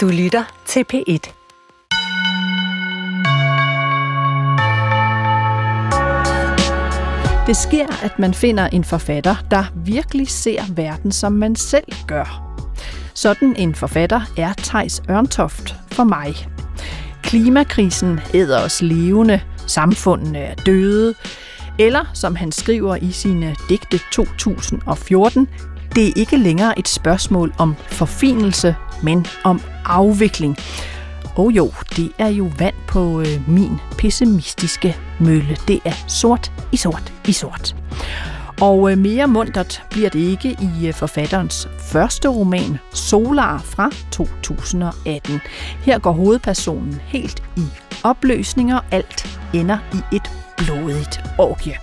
[0.00, 1.32] Du lytter til P1.
[7.46, 12.56] Det sker, at man finder en forfatter, der virkelig ser verden, som man selv gør.
[13.14, 16.34] Sådan en forfatter er Tejs Ørntoft for mig.
[17.22, 21.14] Klimakrisen æder os levende, samfundene er døde,
[21.78, 25.48] eller som han skriver i sine digte 2014,
[25.94, 30.56] det er ikke længere et spørgsmål om forfinelse, men om afvikling.
[31.36, 35.56] Og jo, det er jo vand på øh, min pessimistiske mølle.
[35.68, 37.76] Det er sort i sort i sort.
[38.60, 45.40] Og øh, mere mundtet bliver det ikke i øh, forfatterens første roman, Solar fra 2018.
[45.84, 47.64] Her går hovedpersonen helt i
[48.04, 51.76] opløsning, og alt ender i et blodigt orgie.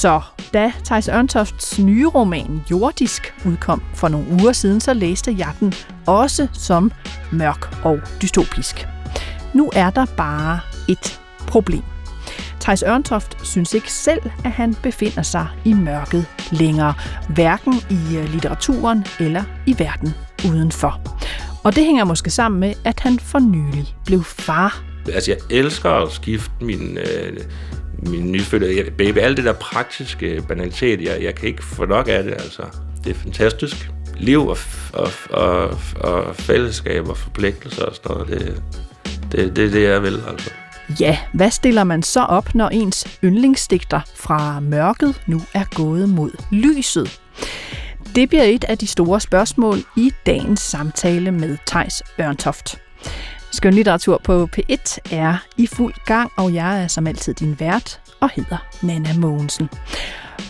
[0.00, 0.20] Så
[0.54, 5.74] da Thijs Ørntofts nye roman Jordisk udkom for nogle uger siden, så læste jeg den
[6.06, 6.92] også som
[7.32, 8.86] mørk og dystopisk.
[9.54, 11.82] Nu er der bare et problem.
[12.60, 16.94] Thijs Ørntoft synes ikke selv, at han befinder sig i mørket længere,
[17.28, 20.14] hverken i øh, litteraturen eller i verden
[20.48, 21.18] udenfor.
[21.64, 24.82] Og det hænger måske sammen med, at han for nylig blev far.
[25.14, 27.36] Altså, jeg elsker at skifte min, øh,
[28.06, 29.18] min nyfødte baby.
[29.18, 32.62] Alt det der praktiske banalitet, jeg, jeg kan ikke få nok af det, altså.
[33.04, 33.90] Det er fantastisk.
[34.16, 34.58] Liv og,
[34.92, 38.62] og, og, og fællesskab og forpligtelser og sådan noget, det,
[39.32, 40.50] det, det er det, jeg vil, altså.
[41.00, 46.30] Ja, hvad stiller man så op, når ens yndlingsdigter fra mørket nu er gået mod
[46.50, 47.20] lyset?
[48.14, 52.83] Det bliver et af de store spørgsmål i dagens samtale med Tejs Ørntoft.
[53.54, 58.30] Skønlitteratur på P1 er i fuld gang, og jeg er som altid din vært og
[58.30, 59.68] hedder Nana Mogensen.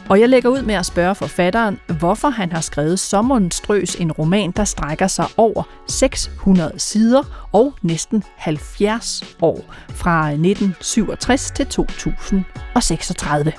[0.09, 4.13] Og jeg lægger ud med at spørge forfatteren, hvorfor han har skrevet så monstrøs en
[4.13, 13.53] roman, der strækker sig over 600 sider og næsten 70 år, fra 1967 til 2036.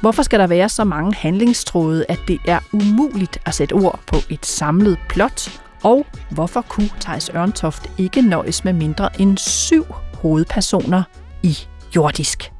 [0.00, 4.16] Hvorfor skal der være så mange handlingstråde, at det er umuligt at sætte ord på
[4.30, 5.48] et samlet plot?
[5.82, 9.84] Og hvorfor kunne Thijs Ørntoft ikke nøjes med mindre end syv
[10.14, 11.02] hovedpersoner
[11.42, 11.58] i
[11.96, 12.52] jordisk?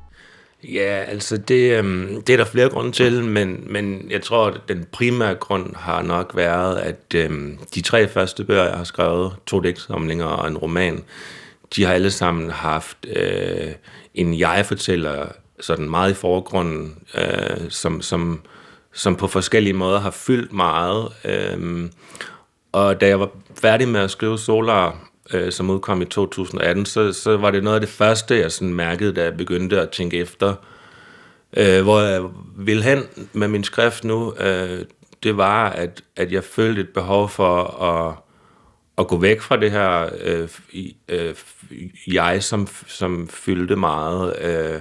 [0.65, 4.61] Ja, altså det, øhm, det er der flere grunde til, men, men jeg tror, at
[4.69, 9.33] den primære grund har nok været, at øhm, de tre første bøger, jeg har skrevet,
[9.47, 11.05] to digtsamlinger og en roman,
[11.77, 13.73] de har alle sammen haft øh,
[14.15, 15.27] en jeg-fortæller
[15.61, 18.41] sådan meget i forgrunden, øh, som, som,
[18.93, 21.09] som på forskellige måder har fyldt meget.
[21.25, 21.89] Øh,
[22.73, 23.29] og da jeg var
[23.61, 27.75] færdig med at skrive Solar, øh, som udkom i 2018, så, så var det noget
[27.75, 30.55] af det første, jeg sådan mærkede, da jeg begyndte at tænke efter,
[31.57, 32.23] øh, hvor jeg
[32.57, 33.03] ville hen
[33.33, 34.35] med min skrift nu.
[34.35, 34.85] Øh,
[35.23, 38.15] det var, at, at jeg følte et behov for at,
[38.99, 40.49] at gå væk fra det her øh,
[41.09, 41.35] øh,
[42.07, 44.81] jeg, som, som fyldte meget, øh,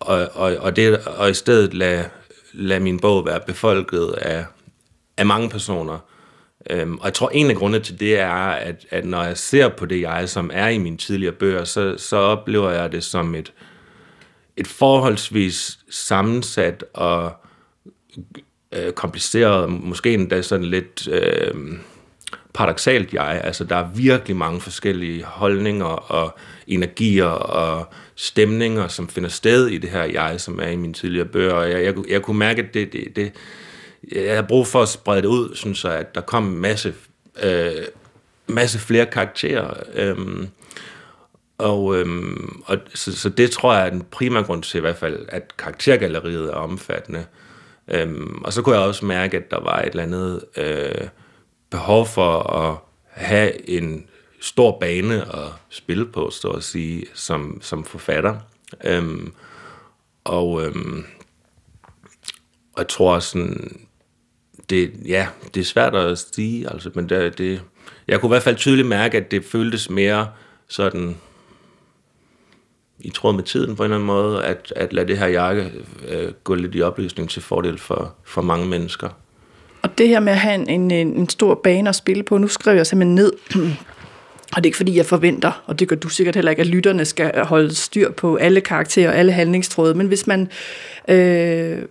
[0.00, 2.08] og, og, og, det, og i stedet lade,
[2.52, 4.44] lad min bog være befolket af,
[5.16, 5.98] af mange personer,
[6.70, 9.68] Øhm, og jeg tror, en af grundene til det er, at, at når jeg ser
[9.68, 13.34] på det jeg, som er i mine tidligere bøger, så, så oplever jeg det som
[13.34, 13.52] et,
[14.56, 17.32] et forholdsvis sammensat og
[18.72, 21.54] øh, kompliceret, måske endda sådan lidt øh,
[22.54, 23.40] paradoxalt jeg.
[23.44, 29.78] Altså, der er virkelig mange forskellige holdninger og energier og stemninger, som finder sted i
[29.78, 31.52] det her jeg, som er i mine tidligere bøger.
[31.52, 33.32] Og jeg, jeg, jeg kunne mærke, at det, det, det,
[34.12, 36.94] jeg har brug for at sprede det ud, synes jeg, at der kom en masse,
[37.42, 37.72] øh,
[38.46, 39.74] masse flere karakterer.
[39.94, 40.46] Øh,
[41.58, 44.96] og, øhm, og så, så det tror jeg er den primære grund til i hvert
[44.96, 47.24] fald, at karaktergalleriet er omfattende.
[47.88, 51.08] Øhm, og så kunne jeg også mærke, at der var et eller andet øh,
[51.70, 52.76] behov for at
[53.08, 54.06] have en
[54.40, 58.36] stor bane at spille på, så at sige, som, som forfatter.
[58.84, 59.32] Øhm,
[60.24, 61.04] og, øhm,
[62.72, 63.86] og jeg tror sådan,
[64.70, 67.62] det, ja, det er svært at sige, altså, men det, det,
[68.08, 70.28] jeg kunne i hvert fald tydeligt mærke, at det føltes mere
[70.68, 71.16] sådan
[73.00, 75.72] i tråd med tiden på en eller anden måde, at, at lade det her jakke
[76.08, 79.08] øh, gå lidt i opløsning til fordel for, for mange mennesker.
[79.82, 82.48] Og det her med at have en, en, en stor bane at spille på, nu
[82.48, 83.32] skriver jeg simpelthen ned,
[84.52, 86.66] og det er ikke fordi, jeg forventer, og det gør du sikkert heller ikke, at
[86.66, 90.48] lytterne skal holde styr på alle karakterer og alle handlingstråde, men hvis man
[91.08, 91.82] øh,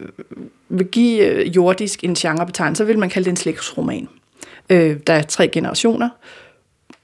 [0.69, 4.07] vil give øh, jordisk en genrebetegnelse, så vil man kalde det en slægtsroman.
[4.69, 6.09] Øh, der er tre generationer.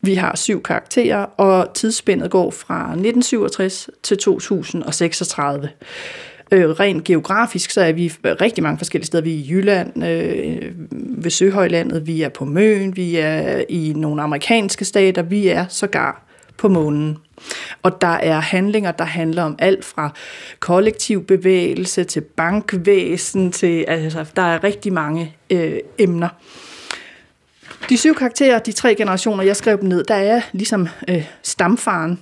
[0.01, 5.69] Vi har syv karakterer, og tidsspændet går fra 1967 til 2036.
[6.51, 9.23] Øh, rent geografisk, så er vi rigtig mange forskellige steder.
[9.23, 10.71] Vi er i Jylland, øh,
[11.23, 16.23] ved Søhøjlandet, vi er på Møn, vi er i nogle amerikanske stater, vi er sågar
[16.57, 17.17] på månen.
[17.83, 20.13] Og der er handlinger, der handler om alt fra
[20.59, 26.29] kollektiv bevægelse til bankvæsen, til, altså, der er rigtig mange øh, emner.
[27.89, 32.19] De syv karakterer, de tre generationer, jeg skrev dem ned, der er ligesom øh, stamfaren.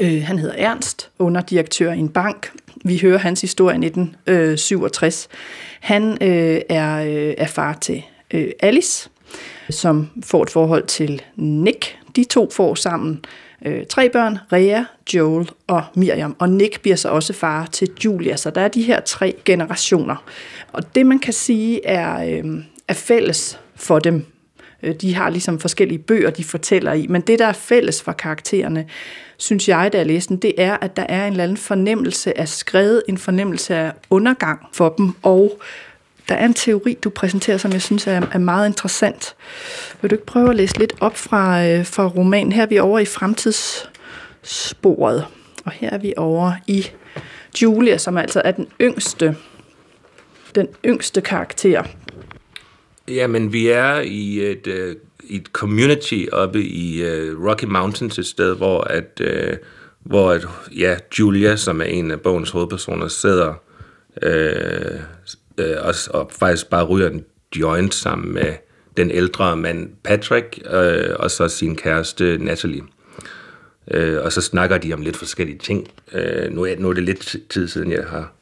[0.00, 2.52] Øh, han hedder Ernst, underdirektør i en bank.
[2.84, 5.28] Vi hører hans historie i 1967.
[5.30, 5.38] Øh,
[5.80, 8.02] Han øh, er, øh, er far til
[8.34, 9.10] øh, Alice,
[9.70, 11.96] som får et forhold til Nick.
[12.16, 13.24] De to får sammen
[13.64, 14.84] øh, tre børn, Rea,
[15.14, 16.36] Joel og Miriam.
[16.38, 20.24] Og Nick bliver så også far til Julia, så der er de her tre generationer.
[20.72, 24.26] Og det man kan sige er, øh, er fælles for dem,
[24.82, 28.12] Øh, de har ligesom forskellige bøger, de fortæller i, men det, der er fælles for
[28.12, 28.86] karaktererne,
[29.36, 32.38] synes jeg, da jeg læste den, det er, at der er en eller anden fornemmelse
[32.38, 35.60] af skrevet, en fornemmelse af undergang for dem, og
[36.28, 39.34] der er en teori, du præsenterer, som jeg synes er, er meget interessant.
[40.02, 42.52] Vil du ikke prøve at læse lidt op fra, øh, fra romanen?
[42.52, 45.26] Her er vi over i fremtidssporet,
[45.64, 46.86] og her er vi over i
[47.62, 49.36] Julia, som altså er den yngste,
[50.54, 51.82] den yngste karakter.
[53.08, 54.96] Jamen, vi er i et, øh,
[55.30, 59.56] et community oppe i øh, Rocky Mountains, et sted, hvor at, øh,
[60.00, 63.54] hvor at, ja, Julia, som er en af bogens hovedpersoner, sidder
[64.22, 65.00] øh,
[65.58, 67.24] øh, og, og faktisk bare ryger en
[67.56, 68.54] joint sammen med
[68.96, 72.82] den ældre mand Patrick, øh, og så sin kæreste Natalie.
[73.90, 75.88] Øh, og så snakker de om lidt forskellige ting.
[76.12, 78.32] Øh, nu, er, nu er det lidt tid siden, jeg har...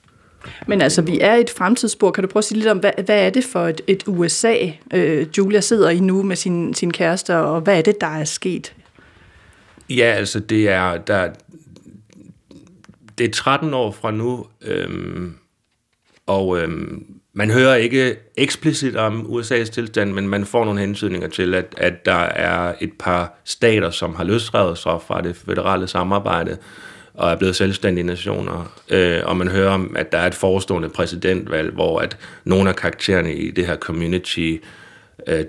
[0.67, 2.11] Men altså, vi er i et fremtidsspor.
[2.11, 4.57] Kan du prøve at sige lidt om, hvad, hvad er det for et, et USA,
[4.95, 8.25] øh, Julia sidder i nu med sin, sin kæreste, og hvad er det, der er
[8.25, 8.75] sket?
[9.91, 11.31] Ja, altså, det er, der,
[13.19, 15.35] det er 13 år fra nu, øhm,
[16.27, 21.55] og øhm, man hører ikke eksplicit om USA's tilstand, men man får nogle hensynninger til,
[21.55, 26.59] at, at der er et par stater, som har løsrevet sig fra det federale samarbejde
[27.15, 28.81] og er blevet selvstændige nationer.
[28.91, 32.77] Øh, og man hører om, at der er et forestående præsidentvalg, hvor at nogle af
[32.77, 34.57] karaktererne i det her community
[35.27, 35.45] øh,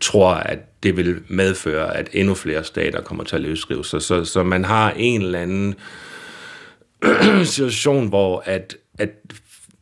[0.00, 4.02] tror, at det vil medføre, at endnu flere stater kommer til at løsrive sig.
[4.02, 5.74] Så, så man har en eller anden
[7.44, 9.08] situation, hvor at, at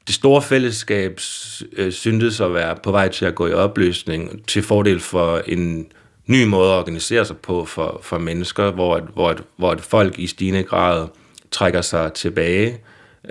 [0.07, 1.21] det store fællesskab
[1.77, 5.87] øh, syntes at være på vej til at gå i opløsning til fordel for en
[6.27, 10.27] ny måde at organisere sig på for, for mennesker, hvor, hvor, hvor et folk i
[10.27, 11.09] stigende grad
[11.55, 12.79] trækker sig tilbage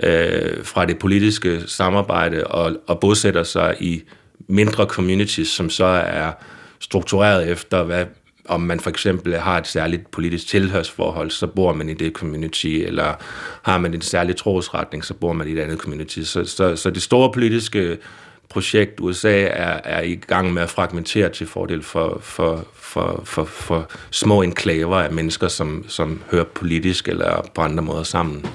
[0.02, 4.02] øh, fra det politiske samarbejde og, og bosætter sig i
[4.48, 6.32] mindre communities, som så er
[6.80, 8.06] struktureret efter, hvad,
[8.48, 12.66] om man for eksempel har et særligt politisk tilhørsforhold, så bor man i det community,
[12.66, 13.14] eller
[13.62, 16.20] har man en særlig trosretning, så bor man i et andet community.
[16.20, 17.98] Så, så, så det store politiske
[18.54, 23.44] projekt, USA er, er i gang med at fragmentere til fordel for, for, for, for,
[23.44, 28.46] for små enklaver af mennesker, som, som hører politisk eller på andre måder sammen.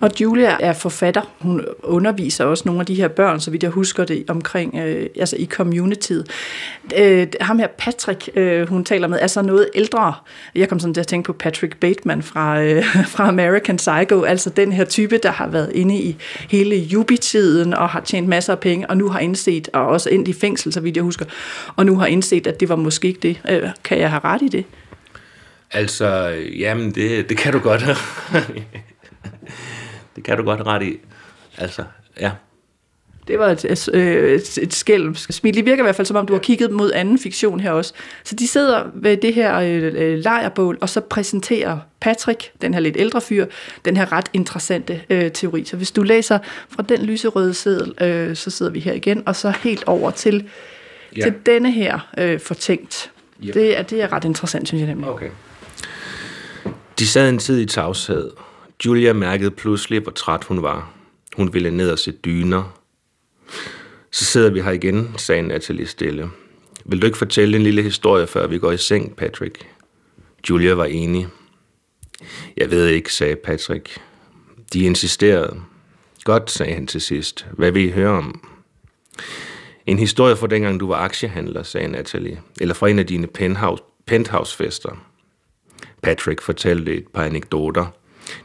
[0.00, 1.22] Og Julia er forfatter.
[1.38, 5.06] Hun underviser også nogle af de her børn, så vidt jeg husker det, omkring, øh,
[5.16, 6.26] altså i communityet.
[6.98, 10.14] Øh, ham her, Patrick, øh, hun taler med, er så noget ældre.
[10.54, 12.84] Jeg kom sådan til at tænke på Patrick Bateman fra, øh,
[13.14, 16.16] fra American Psycho, altså den her type, der har været inde i
[16.48, 20.28] hele jubitiden og har tjent masser af penge, og nu har indset, og også ind
[20.28, 21.24] i fængsel, så vidt jeg husker,
[21.76, 23.40] og nu har indset, at det var måske ikke det.
[23.50, 24.64] Øh, kan jeg have ret i det?
[25.72, 27.84] Altså, jamen, det, det kan du godt.
[30.16, 30.98] det kan du godt ret i.
[31.58, 31.84] Altså,
[32.20, 32.30] ja.
[33.28, 35.14] Det var et, et, et, et skælm.
[35.14, 35.54] smil.
[35.54, 37.92] Det virker i hvert fald, som om du har kigget mod anden fiktion her også.
[38.24, 42.96] Så de sidder ved det her øh, lejrbål, og så præsenterer Patrick, den her lidt
[42.98, 43.46] ældre fyr,
[43.84, 45.64] den her ret interessante øh, teori.
[45.64, 49.36] Så hvis du læser fra den lyserøde seddel, øh, så sidder vi her igen, og
[49.36, 50.48] så helt over til,
[51.16, 51.22] ja.
[51.22, 53.10] til denne her øh, fortænkt.
[53.44, 53.54] Yep.
[53.54, 55.08] Det, er, det er ret interessant, synes jeg nemlig.
[55.08, 55.30] Okay.
[56.98, 58.30] De sad en tid i tavshed,
[58.86, 60.92] Julia mærkede pludselig, hvor træt hun var.
[61.36, 62.80] Hun ville ned og se dyner.
[64.12, 66.30] Så sidder vi her igen, sagde Natalie stille.
[66.84, 69.66] Vil du ikke fortælle en lille historie, før vi går i seng, Patrick?
[70.50, 71.28] Julia var enig.
[72.56, 74.00] Jeg ved ikke, sagde Patrick.
[74.72, 75.60] De insisterede.
[76.24, 77.46] Godt, sagde han til sidst.
[77.52, 78.48] Hvad vil I høre om?
[79.86, 82.42] En historie fra dengang, du var aktiehandler, sagde Natalie.
[82.60, 85.06] Eller fra en af dine penthouse, penthouse-fester.
[86.02, 87.86] Patrick fortalte et par anekdoter.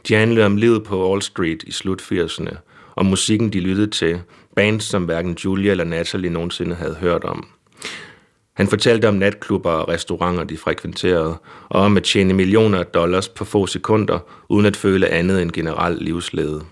[0.08, 2.56] De handlede om livet på Wall Street i slut 80'erne,
[2.94, 4.20] og musikken de lyttede til,
[4.56, 7.46] bands som hverken Julia eller Natalie nogensinde havde hørt om.
[8.56, 11.36] Han fortalte om natklubber og restauranter, de frekventerede,
[11.68, 15.50] og om at tjene millioner af dollars på få sekunder, uden at føle andet end
[15.52, 16.64] generelt livslede.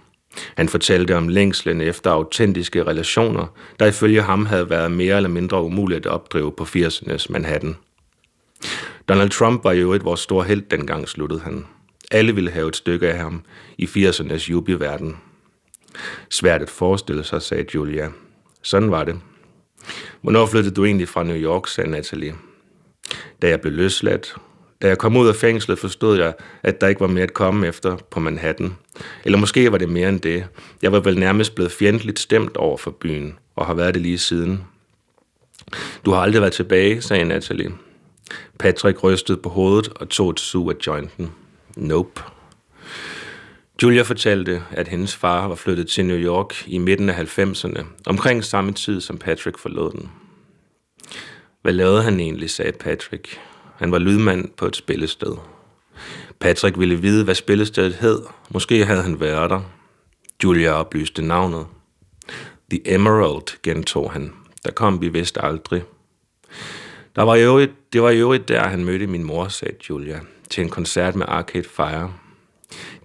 [0.57, 3.47] Han fortalte om længslen efter autentiske relationer,
[3.79, 7.77] der ifølge ham havde været mere eller mindre umuligt at opdrive på 80'ernes Manhattan.
[9.09, 11.65] Donald Trump var jo et vores store held dengang, sluttede han.
[12.15, 13.43] Alle ville have et stykke af ham
[13.79, 15.17] i 80'ernes jubiverden.
[16.31, 18.09] Svært at forestille sig, sagde Julia.
[18.63, 19.21] Sådan var det.
[20.23, 22.35] Hvornår flyttede du egentlig fra New York, sagde Natalie.
[23.43, 24.35] Da jeg blev løsladt,
[24.83, 27.67] da jeg kom ud af fængslet, forstod jeg, at der ikke var mere at komme
[27.67, 28.77] efter på Manhattan.
[29.25, 30.47] Eller måske var det mere end det.
[30.83, 34.19] Jeg var vel nærmest blevet fjendtligt stemt over for byen, og har været det lige
[34.19, 34.65] siden.
[36.05, 37.73] Du har aldrig været tilbage, sagde Natalie.
[38.59, 41.31] Patrick rystede på hovedet og tog et sug af jointen.
[41.77, 42.23] Nope.
[43.83, 48.45] Julia fortalte, at hendes far var flyttet til New York i midten af 90'erne, omkring
[48.45, 50.11] samme tid som Patrick forlod den.
[51.63, 53.41] Hvad lavede han egentlig, sagde Patrick.
[53.77, 55.37] Han var lydmand på et spillested.
[56.41, 58.23] Patrick ville vide, hvad spillestedet hed.
[58.51, 59.61] Måske havde han været der.
[60.45, 61.67] Julia oplyste navnet.
[62.71, 64.33] The Emerald, gentog han.
[64.65, 65.83] Der kom vi vist aldrig.
[67.17, 70.21] Der var jo det var jo øvrigt der, han mødte min mor, sagde Julia,
[70.55, 72.13] til en koncert med Arcade Fire.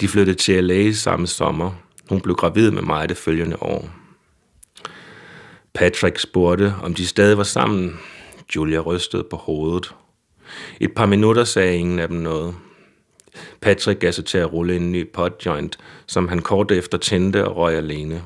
[0.02, 1.72] De flyttede til LA samme sommer.
[2.10, 3.90] Hun blev gravid med mig det følgende år.
[5.74, 8.00] Patrick spurgte, om de stadig var sammen.
[8.56, 9.96] Julia rystede på hovedet.
[10.80, 12.56] Et par minutter sagde ingen af dem noget.
[13.62, 15.78] Patrick gav sig til at rulle en ny potjoint,
[16.08, 18.24] som han kort efter tændte og røg alene.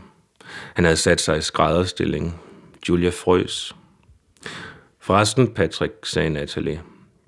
[0.73, 2.41] Han havde sat sig i skrædderstilling.
[2.89, 3.75] Julia frøs.
[4.99, 6.81] Forresten, Patrick, sagde Natalie.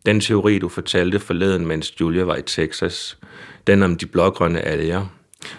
[0.05, 3.17] Den teori, du fortalte forleden, mens Julia var i Texas,
[3.67, 5.05] den om de blågrønne alger,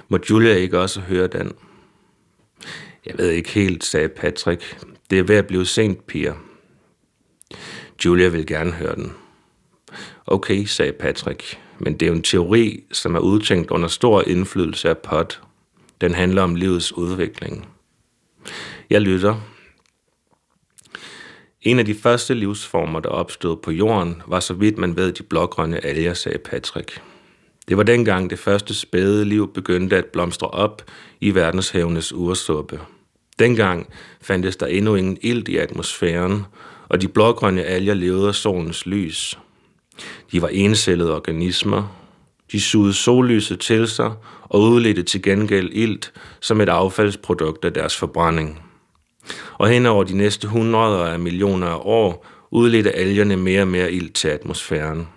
[0.09, 1.53] må Julia ikke også høre den?
[3.07, 4.79] Jeg ved ikke helt, sagde Patrick.
[5.11, 6.35] Det er ved at blive sent, piger.
[8.05, 9.13] Julia vil gerne høre den.
[10.27, 14.89] Okay, sagde Patrick, men det er jo en teori, som er udtænkt under stor indflydelse
[14.89, 15.43] af pot.
[16.01, 17.69] Den handler om livets udvikling.
[18.91, 19.56] Jeg lytter.
[21.67, 25.23] En af de første livsformer, der opstod på jorden, var så vidt man ved de
[25.23, 27.03] blågrønne alger, sagde Patrick.
[27.69, 30.83] Det var dengang det første spæde liv begyndte at blomstre op
[31.21, 32.81] i verdenshavenes ursuppe.
[33.39, 33.89] Dengang
[34.23, 36.45] fandtes der endnu ingen ild i atmosfæren,
[36.89, 39.39] og de blågrønne alger levede af solens lys.
[40.33, 41.97] De var encellede organismer.
[42.53, 47.97] De sugede sollyset til sig og udledte til gengæld ilt som et affaldsprodukt af deres
[47.97, 48.66] forbrænding.
[49.59, 53.93] Og hen over de næste hundreder af millioner af år udledte algerne mere og mere
[53.93, 55.09] ilt til atmosfæren.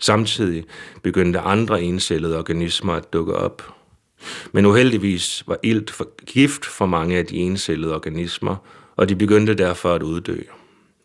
[0.00, 0.64] Samtidig
[1.02, 3.74] begyndte andre encellede organismer at dukke op.
[4.52, 8.56] Men uheldigvis var ilt for gift for mange af de encellede organismer,
[8.96, 10.36] og de begyndte derfor at uddø.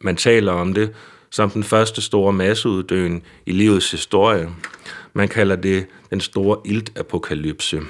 [0.02, 0.94] Man taler om det
[1.30, 4.50] som den første store masseuddøen i livets historie.
[5.14, 7.82] Man kalder det den store iltapokalypse.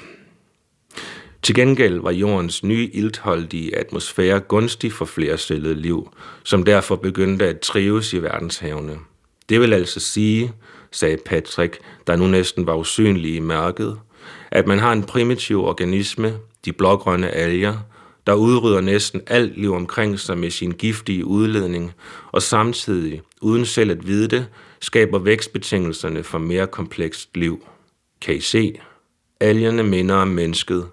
[1.46, 6.10] Til gengæld var jordens nye iltholdige atmosfære gunstig for flercellede liv,
[6.44, 8.98] som derfor begyndte at trives i verdenshavene.
[9.48, 10.52] Det vil altså sige,
[10.90, 13.98] sagde Patrick, der nu næsten var usynlig i mørket,
[14.50, 16.34] at man har en primitiv organisme,
[16.64, 17.76] de blågrønne alger,
[18.26, 21.92] der udrydder næsten alt liv omkring sig med sin giftige udledning,
[22.32, 24.46] og samtidig, uden selv at vide det,
[24.80, 27.66] skaber vækstbetingelserne for mere komplekst liv.
[28.20, 28.80] Kan I se?
[29.40, 30.86] Algerne minder om mennesket.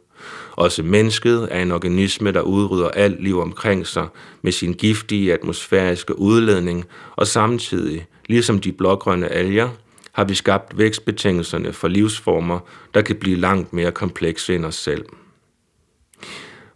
[0.56, 4.08] Også mennesket er en organisme, der udrydder alt liv omkring sig
[4.42, 9.70] med sin giftige atmosfæriske udledning, og samtidig, ligesom de blågrønne alger,
[10.12, 12.60] har vi skabt vækstbetingelserne for livsformer,
[12.94, 15.06] der kan blive langt mere komplekse end os selv.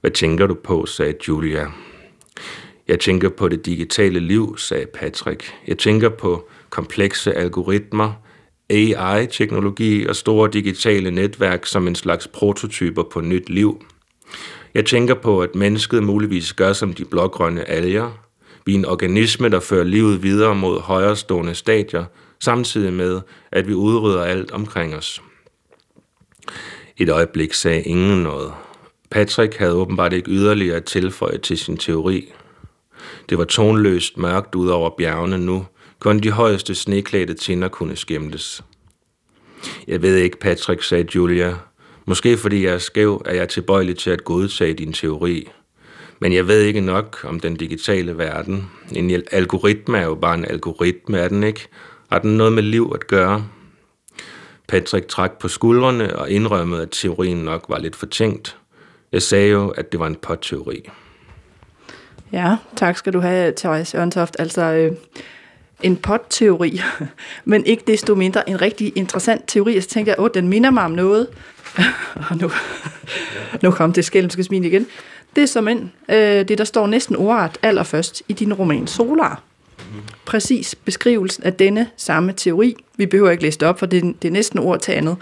[0.02, 1.68] Hvad tænker du på, sagde Julia.
[2.88, 5.54] Jeg tænker på det digitale liv, sagde Patrick.
[5.68, 8.14] Jeg tænker på komplekse algoritmer,
[8.70, 13.86] AI-teknologi og store digitale netværk som en slags prototyper på nyt liv.
[14.74, 18.12] Jeg tænker på, at mennesket muligvis gør som de blågrønne alger.
[18.66, 22.06] Vi er en organisme, der fører livet videre mod højerestående stadier,
[22.40, 23.22] samtidig med,
[23.52, 25.22] at vi udrydder alt omkring os.
[26.98, 28.54] Et øjeblik sagde ingen noget.
[29.10, 32.34] Patrick havde åbenbart ikke yderligere at tilføje til sin teori.
[33.30, 35.66] Det var tonløst mørkt ud over bjergene nu.
[36.00, 38.64] Kun de højeste sneklædte tinder kunne skimtes.
[39.88, 41.56] Jeg ved ikke, Patrick, sagde Julia.
[42.06, 45.50] Måske fordi jeg er skæv, er jeg tilbøjelig til at godtage din teori.
[46.20, 48.70] Men jeg ved ikke nok om den digitale verden.
[48.92, 51.68] En algoritme er jo bare en algoritme, er den ikke?
[52.12, 53.46] Har den noget med liv at gøre?
[54.68, 58.58] Patrick trak på skuldrene og indrømmede, at teorien nok var lidt fortænkt.
[59.12, 60.90] Jeg sagde jo, at det var en potteori.
[62.32, 64.36] Ja, tak skal du have, Therese Ørntoft.
[64.40, 64.92] Altså, øh,
[65.84, 66.82] en potteori,
[67.46, 69.82] men ikke desto mindre en rigtig interessant teori.
[69.82, 71.28] Så tænker jeg, at den minder mig om noget.
[72.30, 72.52] Og nu,
[73.64, 74.88] nu kom det skælmske smil igen.
[75.36, 79.44] Det er som en, øh, det, der står næsten ordret allerførst i din roman Solar.
[80.26, 82.76] Præcis beskrivelsen af denne samme teori.
[82.98, 85.18] Vi behøver ikke læse det op, for det, det er næsten ord til andet.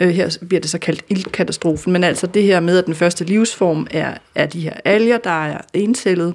[0.00, 1.92] Øh, her bliver det så kaldt ildkatastrofen.
[1.92, 5.44] Men altså det her med, at den første livsform er, er de her alger, der
[5.46, 6.34] er encellede,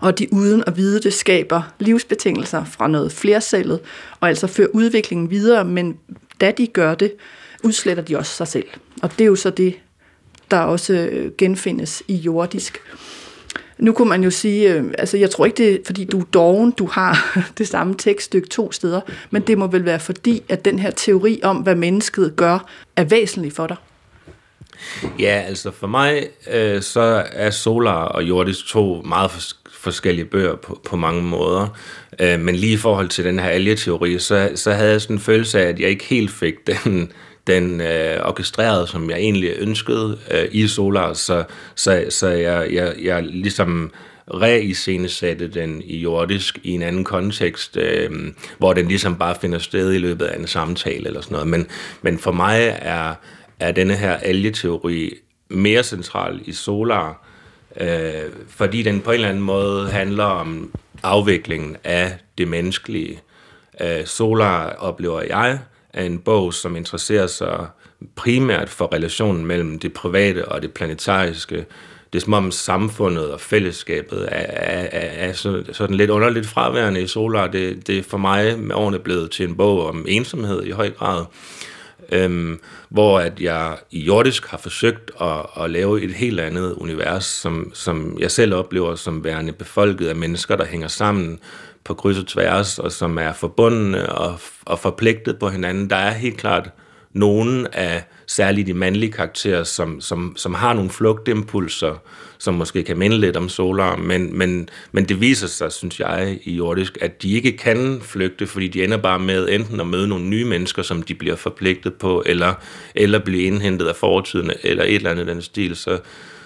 [0.00, 3.80] og de uden at vide det skaber livsbetingelser fra noget flercellet,
[4.20, 5.96] og altså fører udviklingen videre, men
[6.40, 7.12] da de gør det,
[7.64, 8.66] udsletter de også sig selv.
[9.02, 9.74] Og det er jo så det,
[10.50, 12.78] der også øh, genfindes i jordisk.
[13.78, 16.24] Nu kunne man jo sige, øh, altså jeg tror ikke det er, fordi du er
[16.24, 20.64] doven, du har det samme tekststykke to steder, men det må vel være fordi, at
[20.64, 23.76] den her teori om, hvad mennesket gør, er væsentlig for dig.
[25.18, 29.30] Ja, altså for mig, øh, så er Solar og Jordisk to meget
[29.70, 31.68] forskellige bøger på, på mange måder.
[32.20, 35.20] Øh, men lige i forhold til den her algeteori, så, så havde jeg sådan en
[35.20, 37.12] følelse af, at jeg ikke helt fik den,
[37.46, 42.94] den øh, orkestreret, som jeg egentlig ønskede øh, i Solar, så, så, så jeg, jeg,
[43.02, 43.92] jeg ligesom
[44.34, 48.10] reiscenesatte den i jordisk i en anden kontekst, øh,
[48.58, 51.48] hvor den ligesom bare finder sted i løbet af en samtale eller sådan noget.
[51.48, 51.66] Men,
[52.02, 53.14] men for mig er,
[53.60, 55.14] er denne her algeteori
[55.48, 57.26] mere central i Solar,
[57.80, 63.20] øh, fordi den på en eller anden måde handler om afviklingen af det menneskelige.
[63.80, 65.58] Øh, Solar oplever jeg
[65.92, 67.66] er en bog, som interesserer sig
[68.16, 71.66] primært for relationen mellem det private og det planetariske.
[72.12, 75.32] Det er som om samfundet og fællesskabet er, er, er, er
[75.72, 77.46] sådan lidt underligt fraværende i Solar.
[77.46, 80.90] Det, det er for mig med årene blevet til en bog om ensomhed i høj
[80.90, 81.24] grad
[82.12, 87.24] øhm, hvor at jeg i jordisk har forsøgt at, at lave et helt andet univers,
[87.24, 91.38] som, som jeg selv oplever som værende befolket af mennesker, der hænger sammen
[91.84, 95.90] på kryds og tværs, og som er forbundne og, og forpligtet på hinanden.
[95.90, 96.70] Der er helt klart
[97.12, 101.94] nogen af særligt de mandlige karakterer, som, som, som har nogle flugtimpulser,
[102.38, 106.38] som måske kan minde lidt om Solar, men, men, men det viser sig, synes jeg,
[106.44, 110.08] i jordisk, at de ikke kan flygte, fordi de ender bare med enten at møde
[110.08, 112.54] nogle nye mennesker, som de bliver forpligtet på, eller,
[112.94, 115.76] eller blive indhentet af fortiden, eller et eller andet den stil.
[115.76, 115.98] Så,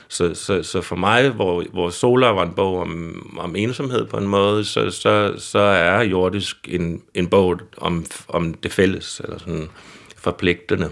[0.08, 4.16] så, så, så for mig, hvor, hvor Solar var en bog om, om ensomhed på
[4.16, 9.38] en måde, så, så, så er jordisk en, en bog om, om det fælles, eller
[9.38, 9.68] sådan
[10.16, 10.88] forpligtende.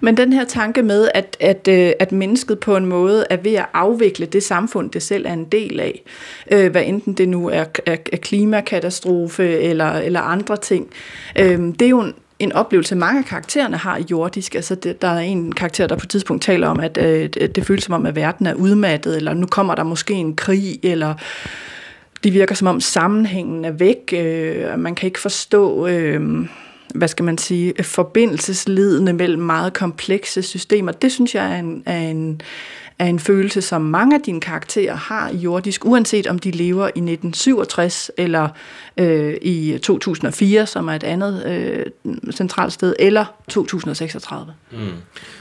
[0.00, 3.54] Men den her tanke med, at, at, øh, at mennesket på en måde er ved
[3.54, 6.02] at afvikle det samfund, det selv er en del af,
[6.50, 10.90] øh, hvad enten det nu er, er, er klimakatastrofe eller, eller andre ting,
[11.38, 14.54] øh, det er jo en, en oplevelse, mange af karaktererne har i jordisk.
[14.54, 17.56] Altså, det, der er en karakter, der på et tidspunkt taler om, at øh, det,
[17.56, 20.78] det føles som om, at verden er udmattet, eller nu kommer der måske en krig,
[20.82, 21.14] eller
[22.24, 24.12] det virker som om sammenhængen er væk.
[24.12, 25.86] Øh, man kan ikke forstå...
[25.86, 26.46] Øh,
[26.94, 30.92] hvad skal man sige, forbindelsesledende mellem meget komplekse systemer.
[30.92, 32.40] Det synes jeg er en, er en,
[32.98, 36.84] er en følelse, som mange af dine karakterer har i jordisk, uanset om de lever
[36.84, 38.48] i 1967 eller
[38.96, 44.54] øh, i 2004, som er et andet øh, centralt sted, eller 2036.
[44.70, 44.78] Mm.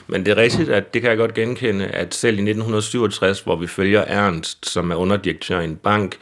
[0.08, 3.56] Men det er rigtigt, at det kan jeg godt genkende, at selv i 1967, hvor
[3.56, 6.18] vi følger Ernst, som er underdirektør i en bank,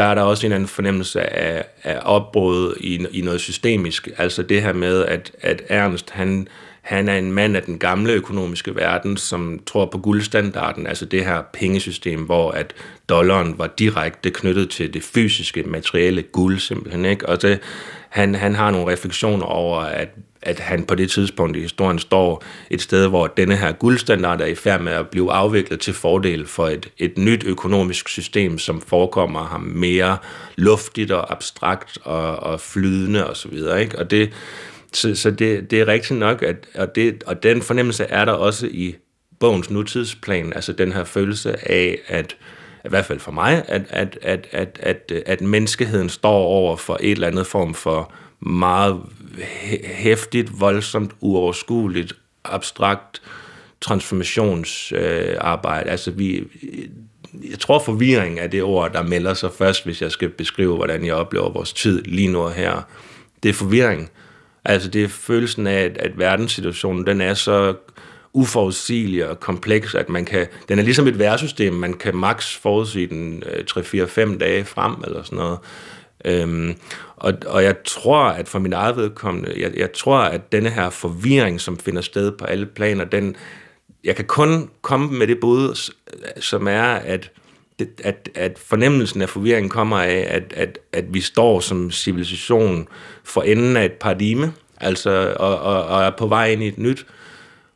[0.00, 4.08] der er der også en anden fornemmelse af, af opbrud i, i noget systemisk.
[4.18, 6.48] Altså det her med, at, at Ernst, han,
[6.82, 11.24] han er en mand af den gamle økonomiske verden, som tror på guldstandarden, altså det
[11.24, 12.74] her pengesystem, hvor at
[13.08, 17.04] dollaren var direkte knyttet til det fysiske, materielle guld simpelthen.
[17.04, 17.28] Ikke?
[17.28, 17.60] Og det,
[18.08, 20.08] han, han har nogle refleksioner over, at
[20.42, 24.46] at han på det tidspunkt i historien står et sted, hvor denne her guldstandard er
[24.46, 28.80] i færd med at blive afviklet til fordel for et, et nyt økonomisk system, som
[28.80, 30.18] forekommer ham mere
[30.56, 33.30] luftigt og abstrakt og, og flydende osv.
[33.30, 33.98] Og, så videre, ikke?
[33.98, 34.32] og det,
[34.92, 38.32] så, så det, det er rigtigt nok, at, og, det, og den fornemmelse er der
[38.32, 38.94] også i
[39.40, 42.36] bogens nutidsplan, altså den her følelse af, at
[42.84, 46.98] i hvert fald for mig, at, at, at, at, at, at menneskeheden står over for
[47.00, 49.00] et eller andet form for meget
[49.84, 53.22] hæftigt, voldsomt, uoverskueligt, abstrakt
[53.80, 55.86] transformationsarbejde.
[55.86, 56.44] Øh, altså vi,
[57.50, 61.06] jeg tror forvirring er det ord, der melder sig først, hvis jeg skal beskrive, hvordan
[61.06, 62.82] jeg oplever vores tid lige nu og her.
[63.42, 64.10] Det er forvirring.
[64.64, 67.74] Altså det er følelsen af, at, at verdenssituationen, den er så
[68.32, 73.06] uforudsigelig og kompleks, at man kan, den er ligesom et værsystem, man kan maks forudsige
[73.06, 75.58] den øh, 3-4-5 dage frem, eller sådan noget.
[76.24, 76.74] Øhm,
[77.16, 80.90] og, og jeg tror, at for min eget vedkommende, jeg, jeg tror, at denne her
[80.90, 83.36] forvirring, som finder sted på alle planer, den,
[84.04, 85.92] jeg kan kun komme med det bud,
[86.40, 87.30] som er, at
[88.04, 92.88] at, at fornemmelsen af forvirring kommer af, at, at, at vi står som civilisation
[93.24, 96.78] for enden af et paradigme, altså, og, og, og er på vej ind i et
[96.78, 97.06] nyt.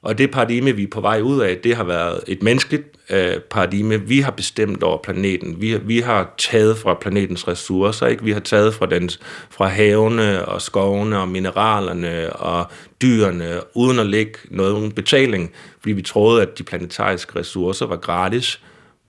[0.04, 3.40] Og det paradigme, vi er på vej ud af, det har været et menneskeligt øh,
[3.50, 4.00] paradigme.
[4.00, 5.60] Vi har bestemt over planeten.
[5.60, 8.06] Vi, vi har taget fra planetens ressourcer.
[8.06, 8.24] Ikke?
[8.24, 12.70] Vi har taget fra, dens, fra havene og skovene og mineralerne og
[13.02, 18.60] dyrene, uden at lægge nogen betaling, fordi vi troede, at de planetariske ressourcer var gratis.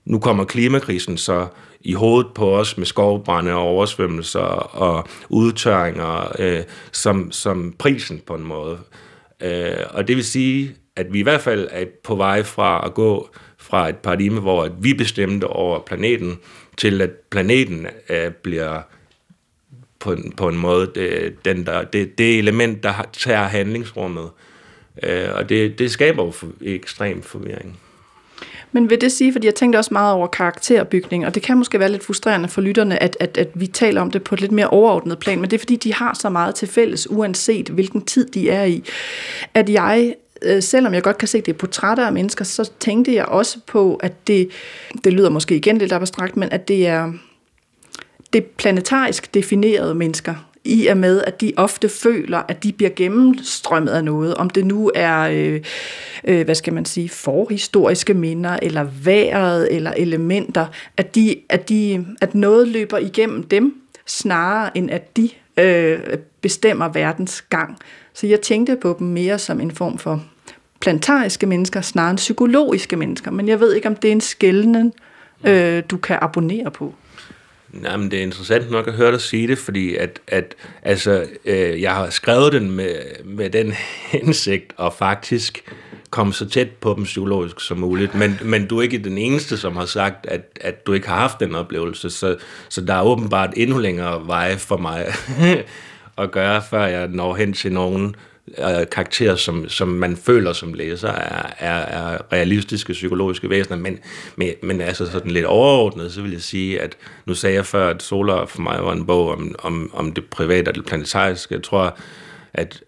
[0.04, 1.46] Nu kommer klimakrisen så
[1.80, 8.34] i hovedet på os med skovbrænde og oversvømmelser og udtørringer øh, som, som prisen på
[8.34, 8.78] en måde.
[9.42, 12.94] Øh, og det vil sige, at vi i hvert fald er på vej fra at
[12.94, 13.28] gå
[13.58, 16.38] fra et paradigme, hvor at vi bestemte over planeten,
[16.76, 18.82] til at planeten øh, bliver
[19.98, 24.30] på en, på en måde det, den der, det, det element, der tager handlingsrummet.
[25.02, 27.78] Øh, og det, det skaber jo for, ekstrem forvirring.
[28.72, 31.80] Men vil det sige, fordi jeg tænkte også meget over karakterbygning, og det kan måske
[31.80, 34.52] være lidt frustrerende for lytterne, at, at, at vi taler om det på et lidt
[34.52, 38.04] mere overordnet plan, men det er fordi, de har så meget til fælles, uanset hvilken
[38.04, 38.84] tid de er i,
[39.54, 42.70] at jeg øh, selvom jeg godt kan se, at det er portrætter af mennesker, så
[42.80, 44.48] tænkte jeg også på, at det,
[45.04, 47.12] det lyder måske igen lidt abstrakt, men at det er
[48.32, 50.34] det planetarisk definerede mennesker,
[50.66, 54.34] i og med, at de ofte føler, at de bliver gennemstrømmet af noget.
[54.34, 55.60] Om det nu er, øh,
[56.24, 62.06] øh, hvad skal man sige, forhistoriske minder, eller vejret, eller elementer, at, de, at, de,
[62.20, 63.74] at noget løber igennem dem,
[64.06, 65.98] snarere end at de øh,
[66.40, 67.78] bestemmer verdens gang.
[68.14, 70.24] Så jeg tænkte på dem mere som en form for
[70.80, 73.30] plantariske mennesker, snarere end psykologiske mennesker.
[73.30, 74.94] Men jeg ved ikke, om det er en skældning,
[75.44, 76.94] øh, du kan abonnere på.
[77.72, 81.26] Nej, men det er interessant nok at høre dig sige det, fordi at, at altså,
[81.44, 83.72] øh, jeg har skrevet den med, med den
[84.12, 85.64] hensigt, og faktisk
[86.16, 88.14] komme så tæt på dem psykologisk som muligt.
[88.14, 91.16] Men, men du er ikke den eneste, som har sagt, at, at du ikke har
[91.16, 92.36] haft den oplevelse, så,
[92.68, 95.06] så der er åbenbart endnu længere vej for mig
[96.22, 98.16] at gøre, før jeg når hen til nogen
[98.58, 103.76] øh, karakterer, som, som man føler som læser, er, er, er realistiske psykologiske væsener.
[103.76, 103.98] Men,
[104.36, 107.88] men, men altså sådan lidt overordnet, så vil jeg sige, at nu sagde jeg før,
[107.88, 111.54] at Solar for mig var en bog om, om, om det private og det planetariske.
[111.54, 111.98] Jeg tror,
[112.54, 112.82] at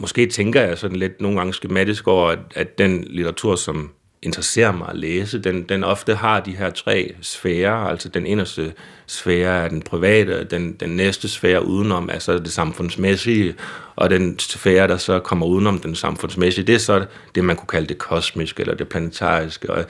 [0.00, 3.90] måske tænker jeg sådan lidt nogle gange skematisk over, at, at den litteratur, som
[4.22, 8.72] interesserer mig at læse, den, den ofte har de her tre sfærer, altså den inderste
[9.06, 13.54] sfære er den private, den, den næste sfære udenom, altså det samfundsmæssige,
[13.96, 17.68] og den sfære, der så kommer udenom den samfundsmæssige, det er så det, man kunne
[17.68, 19.70] kalde det kosmiske, eller det planetariske.
[19.70, 19.84] Og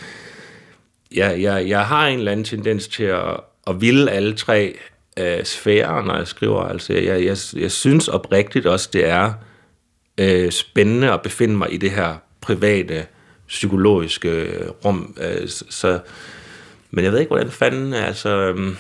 [1.14, 4.78] jeg, jeg, jeg har en eller anden tendens til at, at ville alle tre
[5.18, 6.62] øh, sfærer, når jeg skriver.
[6.62, 9.32] Altså, jeg, jeg, jeg synes oprigtigt også, det er
[10.20, 13.06] øh, spændende at befinde mig i det her private,
[13.48, 14.48] psykologiske
[14.84, 15.16] rum.
[15.20, 15.98] Øh, så,
[16.90, 18.28] men jeg ved ikke, hvordan fanden, altså...
[18.28, 18.76] Øh,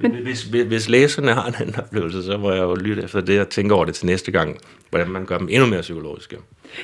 [0.00, 3.20] men, hvis, hvis, hvis læserne har en anden oplevelse, så må jeg jo lytte efter
[3.20, 4.58] det og tænke over det til næste gang,
[4.90, 6.36] hvordan man gør dem endnu mere psykologiske.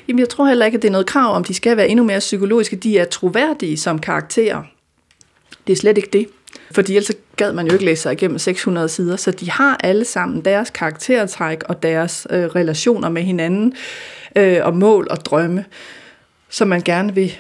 [0.09, 2.05] Jamen, jeg tror heller ikke, at det er noget krav, om de skal være endnu
[2.05, 2.77] mere psykologiske.
[2.77, 4.63] De er troværdige som karakterer.
[5.67, 6.27] Det er slet ikke det.
[6.75, 10.05] Fordi ellers gad man jo ikke læse sig igennem 600 sider, så de har alle
[10.05, 13.75] sammen deres karaktertræk og deres øh, relationer med hinanden
[14.37, 15.65] øh, og mål og drømme,
[16.49, 17.33] som man gerne vil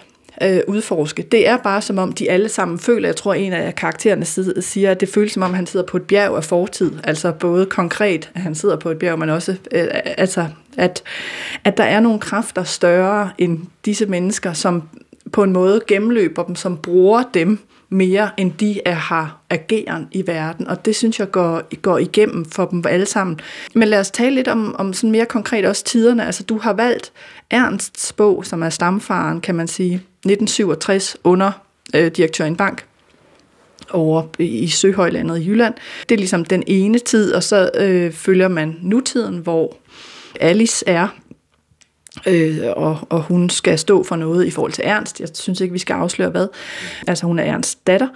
[0.42, 1.22] øh, udforske.
[1.22, 4.24] Det er bare som om, de alle sammen føler, jeg tror en af karaktererne
[4.62, 6.92] siger, at det føles som om, han sidder på et bjerg af fortid.
[7.04, 11.02] Altså både konkret, at han sidder på et bjerg, men også øh, altså, at,
[11.64, 14.82] at der er nogle kræfter større end disse mennesker, som
[15.32, 17.58] på en måde gennemløber dem, som bruger dem
[17.92, 20.68] mere, end de er, har ageren i verden.
[20.68, 23.40] Og det synes jeg går, går igennem for dem alle sammen.
[23.74, 26.26] Men lad os tale lidt om, om sådan mere konkret også tiderne.
[26.26, 27.12] Altså du har valgt
[27.50, 31.52] Ernsts bog, som er stamfaren, kan man sige, 1967 under
[31.94, 32.84] øh, direktør i en bank
[33.90, 35.74] over i Søhøjlandet i Jylland.
[36.08, 39.76] Det er ligesom den ene tid, og så øh, følger man nutiden, hvor
[40.40, 41.08] Alice er
[42.26, 45.20] øh, og, og hun skal stå for noget i forhold til Ernst.
[45.20, 46.48] Jeg synes ikke, vi skal afsløre hvad.
[47.06, 48.08] Altså hun er Ernsts datter.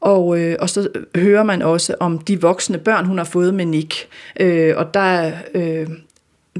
[0.00, 3.66] Og, øh, og så hører man også om de voksne børn, hun har fået med
[3.66, 4.08] Nick.
[4.40, 5.86] Øh, og der øh,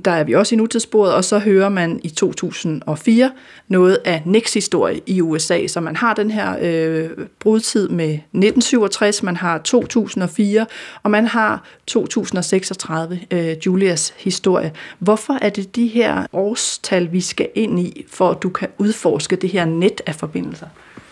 [0.05, 3.31] der er vi også i nutidssporet, og så hører man i 2004
[3.69, 5.67] noget af Nicks historie i USA.
[5.67, 10.67] Så man har den her øh, brudtid med 1967, man har 2004,
[11.03, 14.73] og man har 2036, øh, Julias historie.
[14.99, 19.37] Hvorfor er det de her årstal, vi skal ind i, for at du kan udforske
[19.37, 20.67] det her net af forbindelser?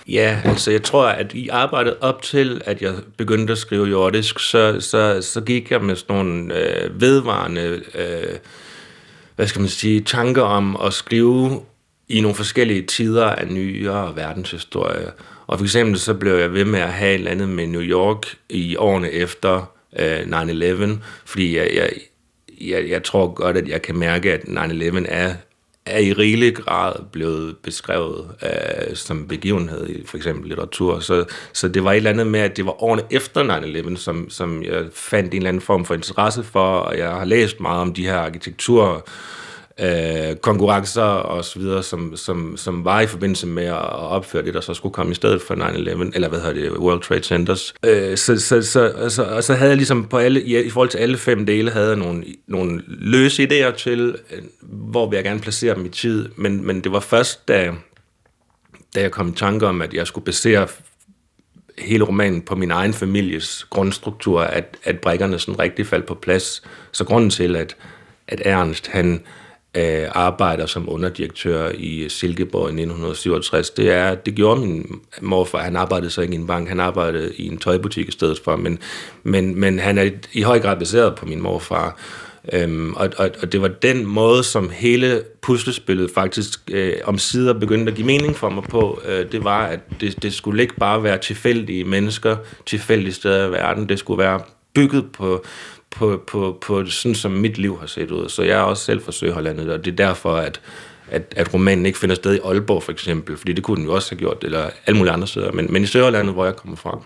[0.08, 4.38] Ja, altså jeg tror, at i arbejdet op til, at jeg begyndte at skrive jordisk,
[4.38, 8.36] så, så, så gik jeg med sådan nogle øh, vedvarende øh,
[9.36, 11.60] hvad skal man sige, tanker om at skrive
[12.08, 15.10] i nogle forskellige tider af nyere verdenshistorie.
[15.46, 17.82] Og for eksempel så blev jeg ved med at have et eller andet med New
[17.82, 21.90] York i årene efter øh, 9-11, fordi jeg, jeg,
[22.60, 25.34] jeg, jeg tror godt, at jeg kan mærke, at 9-11 er
[25.86, 31.00] er i rigelig grad blevet beskrevet øh, som begivenhed i for eksempel litteratur.
[31.00, 34.30] Så, så det var et eller andet med, at det var årene efter 9-11, som,
[34.30, 37.80] som jeg fandt en eller anden form for interesse for, og jeg har læst meget
[37.80, 39.08] om de her arkitektur
[39.80, 44.54] øh, konkurrencer og så videre, som, som, som var i forbindelse med at opføre det,
[44.54, 47.74] der så skulle komme i stedet for 9-11, eller hvad hedder det, World Trade Centers.
[47.84, 50.88] Øh, så, så, så, så, og så havde jeg ligesom på alle, i, i forhold
[50.88, 55.24] til alle fem dele, havde jeg nogle, nogle løse idéer til, øh, hvor vil jeg
[55.24, 57.72] gerne placere dem i tid, men, men det var først, da,
[58.94, 60.68] da jeg kom i tanke om, at jeg skulle basere
[61.78, 66.62] hele romanen på min egen families grundstruktur, at, at brækkerne sådan rigtig faldt på plads.
[66.92, 67.76] Så grunden til, at,
[68.28, 69.20] at Ernst, han øh,
[69.76, 75.58] Øh, arbejder som underdirektør i Silkeborg i 1967, det er, det gjorde min morfar.
[75.58, 78.56] Han arbejdede så ikke i en bank, han arbejdede i en tøjbutik i stedet for,
[78.56, 78.78] men,
[79.22, 81.98] men, men han er i høj grad baseret på min morfar.
[82.52, 87.52] Øhm, og, og, og det var den måde, som hele puslespillet faktisk øh, om sider
[87.52, 89.00] begyndte at give mening for mig på.
[89.08, 92.36] Øh, det var, at det, det skulle ikke bare være tilfældige mennesker,
[92.66, 93.88] tilfældige steder i verden.
[93.88, 94.40] Det skulle være
[94.74, 95.44] bygget på
[95.96, 98.28] på, på, på sådan, som mit liv har set ud.
[98.28, 100.60] Så jeg er også selv fra Søhollandet, og det er derfor, at,
[101.10, 103.94] at, at romanen ikke finder sted i Aalborg for eksempel, fordi det kunne den jo
[103.94, 106.76] også have gjort, eller alle mulige andre steder, men, men i Søhollandet, hvor jeg kommer
[106.76, 107.00] fra.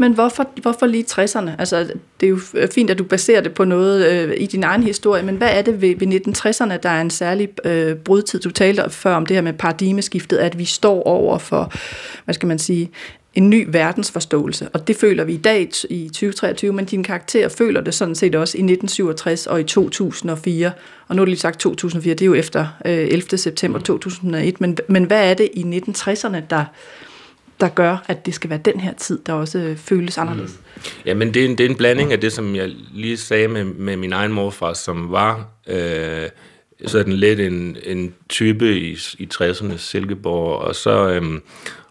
[0.00, 1.50] Men hvorfor, hvorfor lige 60'erne?
[1.58, 1.90] Altså,
[2.20, 2.38] det er jo
[2.74, 5.62] fint, at du baserer det på noget øh, i din egen historie, men hvad er
[5.62, 8.40] det ved, ved 1960'erne, der er en særlig øh, brudtid?
[8.40, 11.72] Du talte før om det her med paradigmeskiftet, at vi står over for,
[12.24, 12.90] hvad skal man sige,
[13.34, 17.80] en ny verdensforståelse, og det føler vi i dag i 2023, men din karakter føler
[17.80, 20.72] det sådan set også i 1967 og i 2004.
[21.08, 23.38] Og nu er det lige sagt 2004, det er jo efter øh, 11.
[23.38, 26.64] september 2001, men, men hvad er det i 1960'erne, der,
[27.60, 30.58] der gør, at det skal være den her tid, der også øh, føles anderledes?
[30.76, 30.82] Mm.
[31.06, 33.48] Ja, men det er, en, det er en blanding af det, som jeg lige sagde
[33.48, 36.28] med, med min egen morfar, som var øh,
[36.86, 41.08] sådan lidt en, en type i, i 60'ernes Silkeborg, og så...
[41.08, 41.40] Øh,